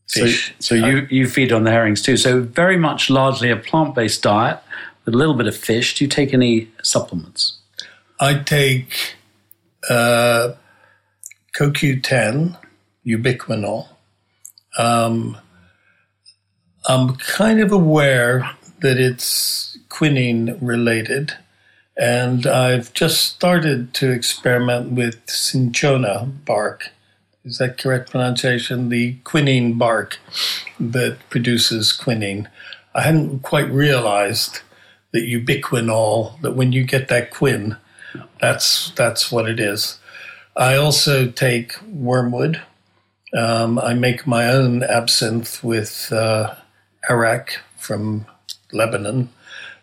[0.08, 0.54] fish.
[0.58, 2.16] So, so you, you feed on the herrings too.
[2.16, 4.60] So very much largely a plant based diet
[5.04, 5.94] with a little bit of fish.
[5.96, 7.58] Do you take any supplements?
[8.20, 9.16] I take
[9.88, 10.52] uh,
[11.54, 12.56] CoQ10,
[13.06, 13.88] ubiquinol.
[14.78, 15.38] Um,
[16.88, 18.50] I'm kind of aware
[18.80, 21.32] that it's quinine related,
[21.96, 26.90] and I've just started to experiment with cinchona bark
[27.46, 28.88] is that correct pronunciation?
[28.88, 30.18] The quinine bark
[30.80, 32.48] that produces quinine.
[32.94, 34.60] I hadn't quite realized
[35.12, 37.76] that ubiquinol, that when you get that quin,
[38.40, 39.98] that's that's what it is.
[40.56, 42.60] I also take wormwood.
[43.36, 46.54] Um, I make my own absinthe with uh,
[47.08, 48.26] arak from
[48.72, 49.28] Lebanon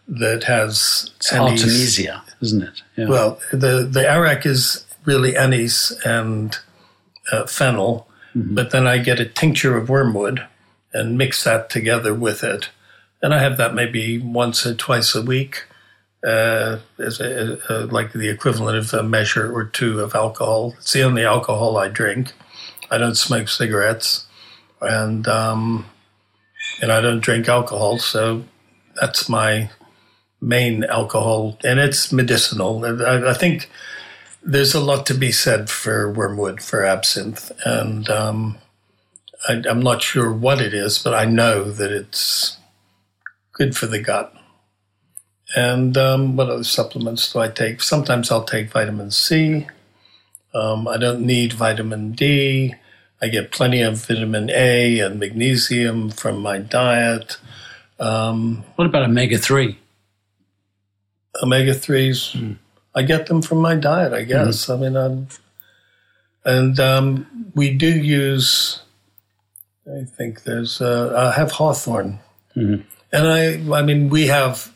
[0.08, 2.82] that has it's Artemisia, isn't it?
[2.98, 3.08] Yeah.
[3.08, 6.58] Well, the the arak is really anise and
[7.32, 8.56] uh, fennel, mm-hmm.
[8.56, 10.48] but then I get a tincture of wormwood
[10.94, 12.70] and mix that together with it.
[13.22, 15.64] And I have that maybe once or twice a week,
[16.24, 20.74] uh, as a, a, like the equivalent of a measure or two of alcohol.
[20.78, 22.34] It's the only alcohol I drink.
[22.90, 24.26] I don't smoke cigarettes,
[24.82, 25.86] and um,
[26.82, 28.00] and I don't drink alcohol.
[28.00, 28.44] So
[28.96, 29.70] that's my
[30.40, 32.86] main alcohol, and it's medicinal.
[32.86, 33.70] I, I, think
[34.44, 38.58] there's a lot to be said for wormwood, for absinthe, and um,
[39.48, 42.58] I, I'm not sure what it is, but I know that it's
[43.54, 44.34] good for the gut.
[45.56, 47.82] And um, what other supplements do I take?
[47.82, 49.68] Sometimes I'll take vitamin C.
[50.54, 52.76] Um, I don't need vitamin D.
[53.22, 57.38] I get plenty of vitamin A and magnesium from my diet.
[58.00, 59.78] Um, what about omega 3?
[61.42, 62.58] Omega 3s, mm.
[62.96, 64.66] I get them from my diet, I guess.
[64.66, 64.74] Mm.
[64.74, 65.28] I mean, I'm,
[66.46, 68.82] and um, we do use,
[69.88, 72.20] I think there's, uh, I have hawthorn.
[72.56, 72.84] Mm.
[73.12, 74.72] And I, I mean, we have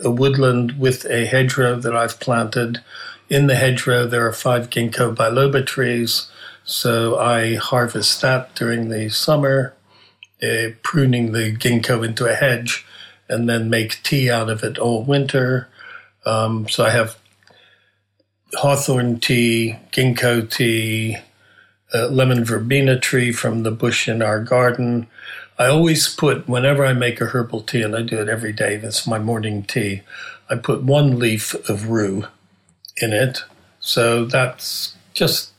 [0.00, 2.82] a woodland with a hedgerow that I've planted.
[3.30, 6.30] In the hedgerow, there are five ginkgo biloba trees.
[6.64, 9.74] So I harvest that during the summer,
[10.42, 12.84] uh, pruning the ginkgo into a hedge,
[13.28, 15.68] and then make tea out of it all winter.
[16.26, 17.16] Um, so I have
[18.56, 21.18] hawthorn tea, ginkgo tea,
[21.94, 25.06] uh, lemon verbena tree from the bush in our garden.
[25.58, 28.76] I always put, whenever I make a herbal tea, and I do it every day,
[28.76, 30.02] that's my morning tea,
[30.50, 32.26] I put one leaf of rue
[32.96, 33.44] in it.
[33.80, 35.50] So that's just,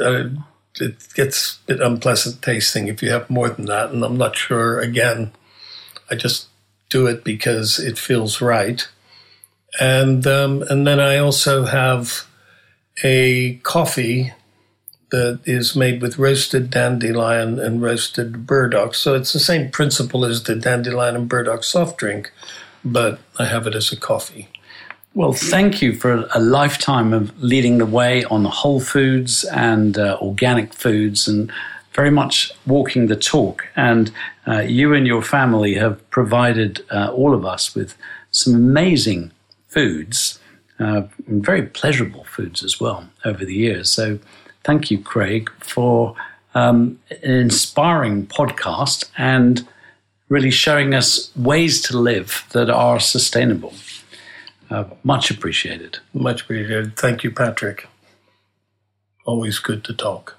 [0.00, 0.24] uh,
[0.80, 3.90] it gets a bit unpleasant tasting if you have more than that.
[3.90, 5.32] And I'm not sure, again,
[6.10, 6.46] I just
[6.88, 8.86] do it because it feels right.
[9.80, 12.26] And, um, and then I also have
[13.02, 14.32] a coffee
[15.10, 18.94] that is made with roasted dandelion and roasted burdock.
[18.94, 22.32] So it's the same principle as the dandelion and burdock soft drink,
[22.84, 24.48] but I have it as a coffee.
[25.14, 30.16] Well, thank you for a lifetime of leading the way on whole foods and uh,
[30.22, 31.52] organic foods and
[31.92, 33.68] very much walking the talk.
[33.76, 34.10] And
[34.48, 37.94] uh, you and your family have provided uh, all of us with
[38.30, 39.32] some amazing
[39.68, 40.38] foods,
[40.82, 43.90] uh, very pleasurable foods as well over the years.
[43.90, 44.18] So
[44.64, 46.16] thank you, Craig, for
[46.54, 49.66] um, an inspiring podcast and
[50.28, 53.74] really showing us ways to live that are sustainable.
[54.70, 55.98] Uh, much appreciated.
[56.14, 56.96] Much appreciated.
[56.96, 57.86] Thank you, Patrick.
[59.24, 60.36] Always good to talk.